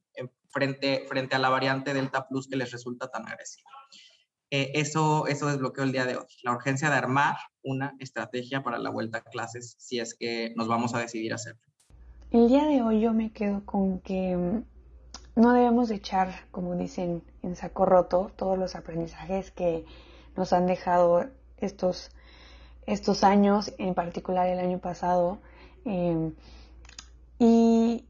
frente, 0.50 1.06
frente 1.08 1.36
a 1.36 1.40
la 1.40 1.50
variante 1.50 1.94
Delta 1.94 2.28
Plus 2.28 2.48
que 2.48 2.56
les 2.56 2.72
resulta 2.72 3.10
tan 3.10 3.28
agresiva. 3.28 3.70
Eh, 4.52 4.72
eso, 4.76 5.28
eso 5.28 5.48
desbloqueó 5.48 5.84
el 5.84 5.92
día 5.92 6.06
de 6.06 6.16
hoy, 6.16 6.26
la 6.44 6.54
urgencia 6.54 6.90
de 6.90 6.96
armar 6.96 7.36
una 7.62 7.96
estrategia 8.00 8.64
para 8.64 8.80
la 8.80 8.90
vuelta 8.90 9.20
a 9.20 9.22
clases 9.22 9.76
si 9.78 10.00
es 10.00 10.16
que 10.16 10.54
nos 10.56 10.68
vamos 10.68 10.96
a 10.96 11.00
decidir 11.00 11.34
hacerlo. 11.34 11.62
El 12.32 12.48
día 12.48 12.66
de 12.66 12.82
hoy 12.82 13.02
yo 13.02 13.14
me 13.14 13.32
quedo 13.32 13.66
con 13.66 14.00
que 14.00 14.38
mm, 14.38 14.64
no 15.36 15.54
debemos 15.54 15.92
echar, 15.92 16.48
como 16.52 16.76
dicen, 16.76 17.22
en 17.44 17.56
saco 17.56 17.86
roto 17.86 18.32
todos 18.36 18.58
los 18.58 18.76
aprendizajes 18.76 19.52
que 19.52 19.86
nos 20.36 20.54
han 20.54 20.68
dejado 20.68 21.30
estos 21.58 22.12
estos 22.90 23.24
años, 23.24 23.74
en 23.78 23.94
particular 23.94 24.48
el 24.48 24.60
año 24.60 24.80
pasado, 24.80 25.40
em, 25.86 26.34
y, 27.40 28.06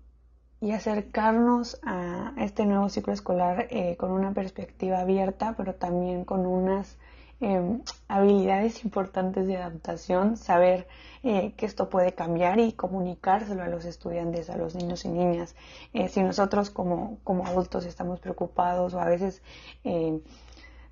acercarnos 0.74 1.80
a 1.84 2.34
este 2.38 2.66
nuevo 2.66 2.90
ciclo 2.90 3.12
escolar 3.14 3.68
eh, 3.70 3.96
con 3.98 4.12
una 4.12 4.34
perspectiva 4.34 5.00
abierta, 5.00 5.56
pero 5.58 5.76
también 5.76 6.26
con 6.26 6.46
unas 6.46 6.98
em, 7.42 7.82
habilidades 8.08 8.84
importantes 8.86 9.48
de 9.48 9.58
adaptación, 9.58 10.38
saber 10.38 10.88
eh, 11.24 11.54
que 11.58 11.66
esto 11.66 11.90
puede 11.90 12.14
cambiar 12.14 12.60
y 12.60 12.74
comunicárselo 12.74 13.64
a 13.64 13.68
los 13.68 13.86
estudiantes, 13.86 14.50
a 14.50 14.58
los 14.58 14.76
niños 14.76 15.06
y 15.06 15.10
niñas. 15.10 15.56
Eh, 15.94 16.10
si 16.10 16.22
nosotros 16.22 16.70
como, 16.70 17.20
como 17.24 17.46
adultos 17.46 17.86
estamos 17.86 18.20
preocupados 18.20 18.94
o 18.94 19.00
a 19.00 19.06
veces 19.06 19.42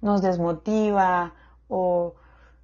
nos 0.02 0.22
desmotiva 0.22 1.34
o 1.68 2.16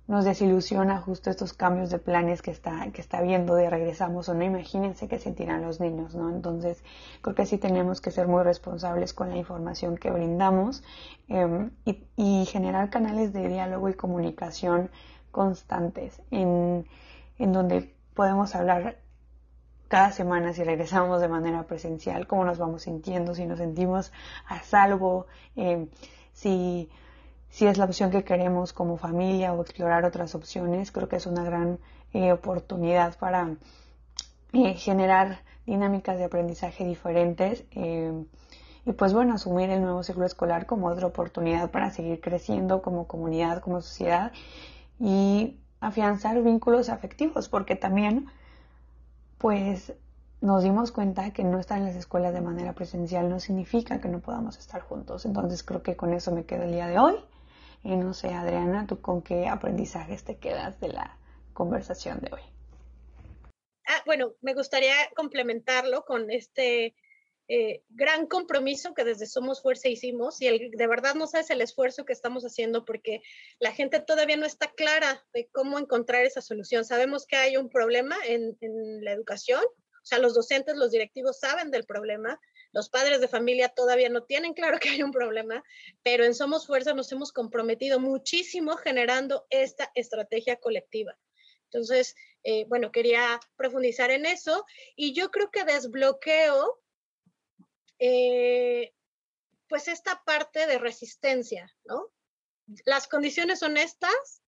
nos 0.08 0.26
desilusiona 0.26 1.00
justo 1.00 1.30
estos 1.30 1.54
cambios 1.54 1.90
de 1.90 1.98
planes 1.98 2.42
que 2.42 2.52
está, 2.52 2.92
que 2.92 3.00
está 3.00 3.22
viendo 3.22 3.56
de 3.56 3.70
regresamos 3.70 4.28
o 4.28 4.34
no, 4.34 4.44
imagínense 4.44 5.08
qué 5.08 5.18
sentirán 5.18 5.62
los 5.62 5.80
niños, 5.80 6.14
¿no? 6.14 6.30
Entonces, 6.30 6.84
creo 7.22 7.36
que 7.36 7.46
sí 7.46 7.58
tenemos 7.58 8.02
que 8.02 8.12
ser 8.12 8.28
muy 8.28 8.44
responsables 8.44 9.14
con 9.14 9.30
la 9.30 9.38
información 9.38 9.98
que 9.98 10.12
brindamos 10.12 10.84
em, 11.30 11.72
y, 11.86 12.46
generar 12.46 12.90
canales 12.90 13.32
de 13.32 13.48
diálogo 13.48 13.88
y 13.90 13.94
comunicación 13.94 14.92
constantes 15.32 16.22
en, 16.32 16.86
donde 17.40 17.96
podemos 18.14 18.56
hablar 18.56 18.98
cada 19.88 20.12
semana 20.12 20.54
si 20.54 20.64
regresamos 20.64 21.22
de 21.22 21.30
manera 21.30 21.64
presencial, 21.64 22.28
cómo 22.28 22.44
nos 22.44 22.58
vamos 22.58 22.84
sintiendo, 22.84 23.36
si 23.36 23.46
nos 23.46 23.60
sentimos 23.60 24.12
a 24.48 24.62
salvo, 24.64 25.28
em, 25.56 25.88
si 26.34 26.90
si 27.54 27.68
es 27.68 27.78
la 27.78 27.86
opción 27.86 28.10
que 28.10 28.24
queremos 28.24 28.74
como 28.74 28.98
familia 28.98 29.54
o 29.54 29.62
explorar 29.62 30.06
otras 30.06 30.34
opciones, 30.34 30.92
creo 30.92 31.08
que 31.08 31.18
es 31.18 31.28
una 31.28 31.44
gran 31.44 31.78
eh, 32.12 32.32
oportunidad 32.32 33.16
para 33.20 33.58
eh, 34.54 34.74
generar 34.74 35.38
dinámicas 35.68 36.18
de 36.18 36.24
aprendizaje 36.24 36.84
diferentes 36.84 37.64
eh, 37.70 38.26
y 38.88 38.94
pues 38.94 39.14
bueno, 39.14 39.36
asumir 39.36 39.70
el 39.70 39.84
nuevo 39.84 40.02
ciclo 40.02 40.26
escolar 40.26 40.66
como 40.66 40.88
otra 40.88 41.06
oportunidad 41.06 41.70
para 41.70 41.92
seguir 41.92 42.22
creciendo 42.22 42.82
como 42.82 43.06
comunidad, 43.06 43.62
como 43.62 43.82
sociedad 43.82 44.32
y 45.00 45.60
afianzar 45.80 46.42
vínculos 46.42 46.90
afectivos, 46.90 47.50
porque 47.50 47.76
también 47.76 48.26
pues 49.38 49.94
nos 50.42 50.64
dimos 50.64 50.92
cuenta 50.92 51.30
que 51.30 51.44
no 51.44 51.60
estar 51.60 51.78
en 51.78 51.86
las 51.86 51.96
escuelas 51.96 52.34
de 52.34 52.42
manera 52.42 52.74
presencial 52.74 53.30
no 53.30 53.40
significa 53.40 54.02
que 54.02 54.10
no 54.10 54.22
podamos 54.22 54.58
estar 54.58 54.82
juntos. 54.82 55.28
Entonces 55.28 55.62
creo 55.62 55.84
que 55.84 55.96
con 55.96 56.16
eso 56.16 56.32
me 56.32 56.46
quedo 56.46 56.64
el 56.64 56.72
día 56.72 56.88
de 56.88 56.98
hoy. 56.98 57.16
Y 57.84 57.96
no 57.96 58.14
sé, 58.14 58.30
Adriana, 58.30 58.88
¿tú 58.88 59.02
con 59.02 59.22
qué 59.22 59.48
aprendizajes 59.48 60.24
te 60.24 60.38
quedas 60.38 60.80
de 60.80 60.88
la 60.88 61.18
conversación 61.54 62.20
de 62.22 62.34
hoy? 62.34 62.42
Ah, 63.86 64.02
bueno, 64.06 64.34
me 64.42 64.54
gustaría 64.54 64.96
complementarlo 65.16 66.06
con 66.06 66.32
este 66.32 66.96
eh, 67.50 67.84
gran 67.90 68.28
compromiso 68.28 68.94
que 68.94 69.04
desde 69.04 69.26
Somos 69.26 69.62
Fuerza 69.62 69.90
hicimos 69.90 70.42
y 70.42 70.48
el, 70.48 70.72
de 70.72 70.88
verdad 70.88 71.16
no 71.16 71.28
sabes 71.28 71.50
el 71.50 71.60
esfuerzo 71.60 72.06
que 72.06 72.14
estamos 72.14 72.44
haciendo 72.44 72.86
porque 72.86 73.22
la 73.60 73.74
gente 73.74 74.00
todavía 74.00 74.38
no 74.38 74.46
está 74.46 74.72
clara 74.72 75.26
de 75.34 75.50
cómo 75.52 75.78
encontrar 75.78 76.24
esa 76.24 76.42
solución. 76.42 76.86
Sabemos 76.86 77.28
que 77.28 77.36
hay 77.36 77.58
un 77.58 77.70
problema 77.70 78.16
en, 78.26 78.58
en 78.62 79.04
la 79.04 79.12
educación, 79.12 79.62
o 80.04 80.06
sea, 80.06 80.20
los 80.20 80.34
docentes, 80.34 80.76
los 80.76 80.92
directivos 80.92 81.40
saben 81.40 81.72
del 81.72 81.86
problema, 81.86 82.38
los 82.74 82.90
padres 82.90 83.22
de 83.22 83.30
familia 83.30 83.70
todavía 83.70 84.10
no 84.10 84.24
tienen 84.24 84.54
claro 84.54 84.78
que 84.82 84.90
hay 84.90 85.02
un 85.02 85.12
problema, 85.12 85.64
pero 86.04 86.26
en 86.26 86.36
Somos 86.36 86.68
Fuerza 86.68 86.94
nos 86.94 87.12
hemos 87.14 87.32
comprometido 87.32 88.00
muchísimo 88.00 88.76
generando 88.76 89.48
esta 89.50 89.90
estrategia 89.96 90.58
colectiva. 90.58 91.18
Entonces, 91.66 92.16
eh, 92.44 92.66
bueno, 92.68 92.92
quería 92.92 93.40
profundizar 93.56 94.12
en 94.12 94.26
eso 94.26 94.66
y 94.96 95.14
yo 95.14 95.32
creo 95.32 95.50
que 95.50 95.64
desbloqueo 95.64 96.82
eh, 98.00 98.94
pues 99.70 99.88
esta 99.88 100.22
parte 100.26 100.68
de 100.68 100.78
resistencia, 100.78 101.74
¿no? 101.86 102.12
Las 102.86 103.08
condiciones 103.08 103.60
son 103.60 103.78
estas. 103.78 104.44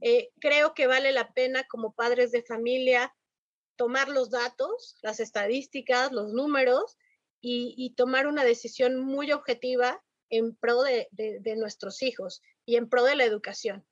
Eh, 0.00 0.30
creo 0.40 0.74
que 0.74 0.86
vale 0.86 1.12
la 1.12 1.32
pena 1.32 1.64
como 1.68 1.94
padres 1.94 2.32
de 2.32 2.42
familia 2.42 3.14
tomar 3.76 4.08
los 4.08 4.30
datos, 4.30 4.96
las 5.02 5.20
estadísticas, 5.20 6.12
los 6.12 6.32
números 6.32 6.96
y, 7.40 7.94
tomar 7.96 8.26
una 8.26 8.42
decisión 8.42 8.98
muy 8.98 9.30
objetiva 9.30 10.02
en 10.30 10.56
pro 10.56 10.82
de, 10.82 11.08
nuestros 11.56 12.02
hijos 12.02 12.42
y 12.64 12.76
en 12.76 12.88
pro 12.88 13.04
de 13.04 13.14
la 13.14 13.24
educación. 13.24 13.86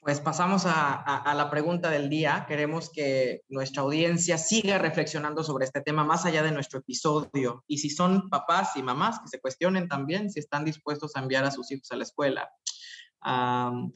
Pues 0.00 0.20
pasamos 0.20 0.62
a, 0.66 1.34
la 1.34 1.50
pregunta 1.50 1.90
del 1.90 2.10
día. 2.10 2.44
Queremos 2.46 2.90
que 2.90 3.42
nuestra 3.48 3.82
audiencia 3.82 4.36
siga 4.38 4.78
reflexionando 4.78 5.42
sobre 5.42 5.64
este 5.64 5.80
tema 5.80 6.04
más 6.04 6.26
allá 6.26 6.42
de 6.42 6.52
nuestro 6.52 6.80
episodio. 6.80 7.64
Y 7.66 7.78
si 7.78 7.90
son 7.90 8.28
papás 8.28 8.76
y 8.76 8.82
mamás, 8.82 9.18
que 9.20 9.28
se 9.28 9.40
cuestionen 9.40 9.88
también 9.88 10.30
si 10.30 10.38
están 10.40 10.64
dispuestos 10.64 11.16
a 11.16 11.20
enviar 11.20 11.44
a 11.44 11.50
sus 11.50 11.70
hijos 11.72 11.90
a 11.90 11.96
la 11.96 12.04
escuela 12.04 12.50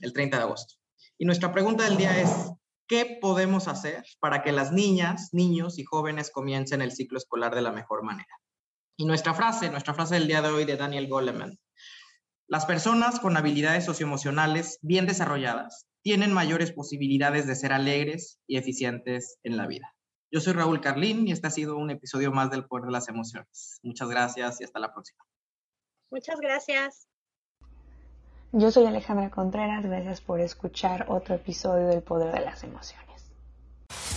el 0.00 0.12
30 0.12 0.36
de 0.38 0.42
agosto. 0.42 0.74
Y 1.18 1.24
nuestra 1.24 1.52
pregunta 1.52 1.84
del 1.84 1.96
día 1.96 2.20
es, 2.20 2.52
¿qué 2.86 3.18
podemos 3.20 3.68
hacer 3.68 4.04
para 4.20 4.42
que 4.42 4.52
las 4.52 4.72
niñas, 4.72 5.30
niños 5.32 5.78
y 5.78 5.84
jóvenes 5.84 6.30
comiencen 6.30 6.82
el 6.82 6.92
ciclo 6.92 7.18
escolar 7.18 7.54
de 7.54 7.62
la 7.62 7.72
mejor 7.72 8.02
manera? 8.02 8.34
Y 8.96 9.04
nuestra 9.04 9.34
frase, 9.34 9.70
nuestra 9.70 9.94
frase 9.94 10.14
del 10.14 10.28
día 10.28 10.42
de 10.42 10.48
hoy 10.48 10.64
de 10.64 10.76
Daniel 10.76 11.08
Goleman. 11.08 11.58
Las 12.46 12.66
personas 12.66 13.20
con 13.20 13.36
habilidades 13.36 13.84
socioemocionales 13.84 14.78
bien 14.82 15.06
desarrolladas 15.06 15.86
tienen 16.02 16.32
mayores 16.32 16.72
posibilidades 16.72 17.46
de 17.46 17.54
ser 17.54 17.72
alegres 17.72 18.40
y 18.46 18.58
eficientes 18.58 19.38
en 19.42 19.56
la 19.56 19.66
vida. 19.66 19.94
Yo 20.30 20.40
soy 20.40 20.54
Raúl 20.54 20.80
Carlín 20.80 21.28
y 21.28 21.32
este 21.32 21.46
ha 21.46 21.50
sido 21.50 21.76
un 21.76 21.90
episodio 21.90 22.32
más 22.32 22.50
del 22.50 22.66
Poder 22.66 22.86
de 22.86 22.92
las 22.92 23.08
Emociones. 23.08 23.78
Muchas 23.82 24.08
gracias 24.08 24.60
y 24.60 24.64
hasta 24.64 24.80
la 24.80 24.92
próxima. 24.92 25.22
Muchas 26.10 26.40
gracias. 26.40 27.06
Yo 28.54 28.70
soy 28.70 28.84
Alejandra 28.84 29.30
Contreras, 29.30 29.82
gracias 29.82 30.20
por 30.20 30.38
escuchar 30.38 31.06
otro 31.08 31.34
episodio 31.34 31.86
del 31.86 32.02
Poder 32.02 32.34
de 32.34 32.44
las 32.44 32.62
Emociones. 32.62 33.02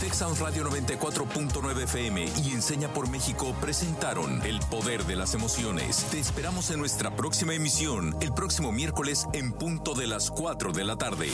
Texas 0.02 0.40
Radio 0.42 0.66
94.9 0.66 1.84
FM 1.84 2.26
y 2.44 2.52
Enseña 2.52 2.90
por 2.90 3.10
México 3.10 3.56
presentaron 3.62 4.42
El 4.42 4.60
Poder 4.70 5.06
de 5.06 5.16
las 5.16 5.36
Emociones. 5.36 6.06
Te 6.12 6.20
esperamos 6.20 6.70
en 6.72 6.80
nuestra 6.80 7.16
próxima 7.16 7.54
emisión, 7.54 8.14
el 8.20 8.34
próximo 8.34 8.74
miércoles 8.74 9.26
en 9.32 9.54
punto 9.54 9.94
de 9.94 10.08
las 10.08 10.30
4 10.32 10.74
de 10.74 10.84
la 10.84 10.98
tarde. 10.98 11.30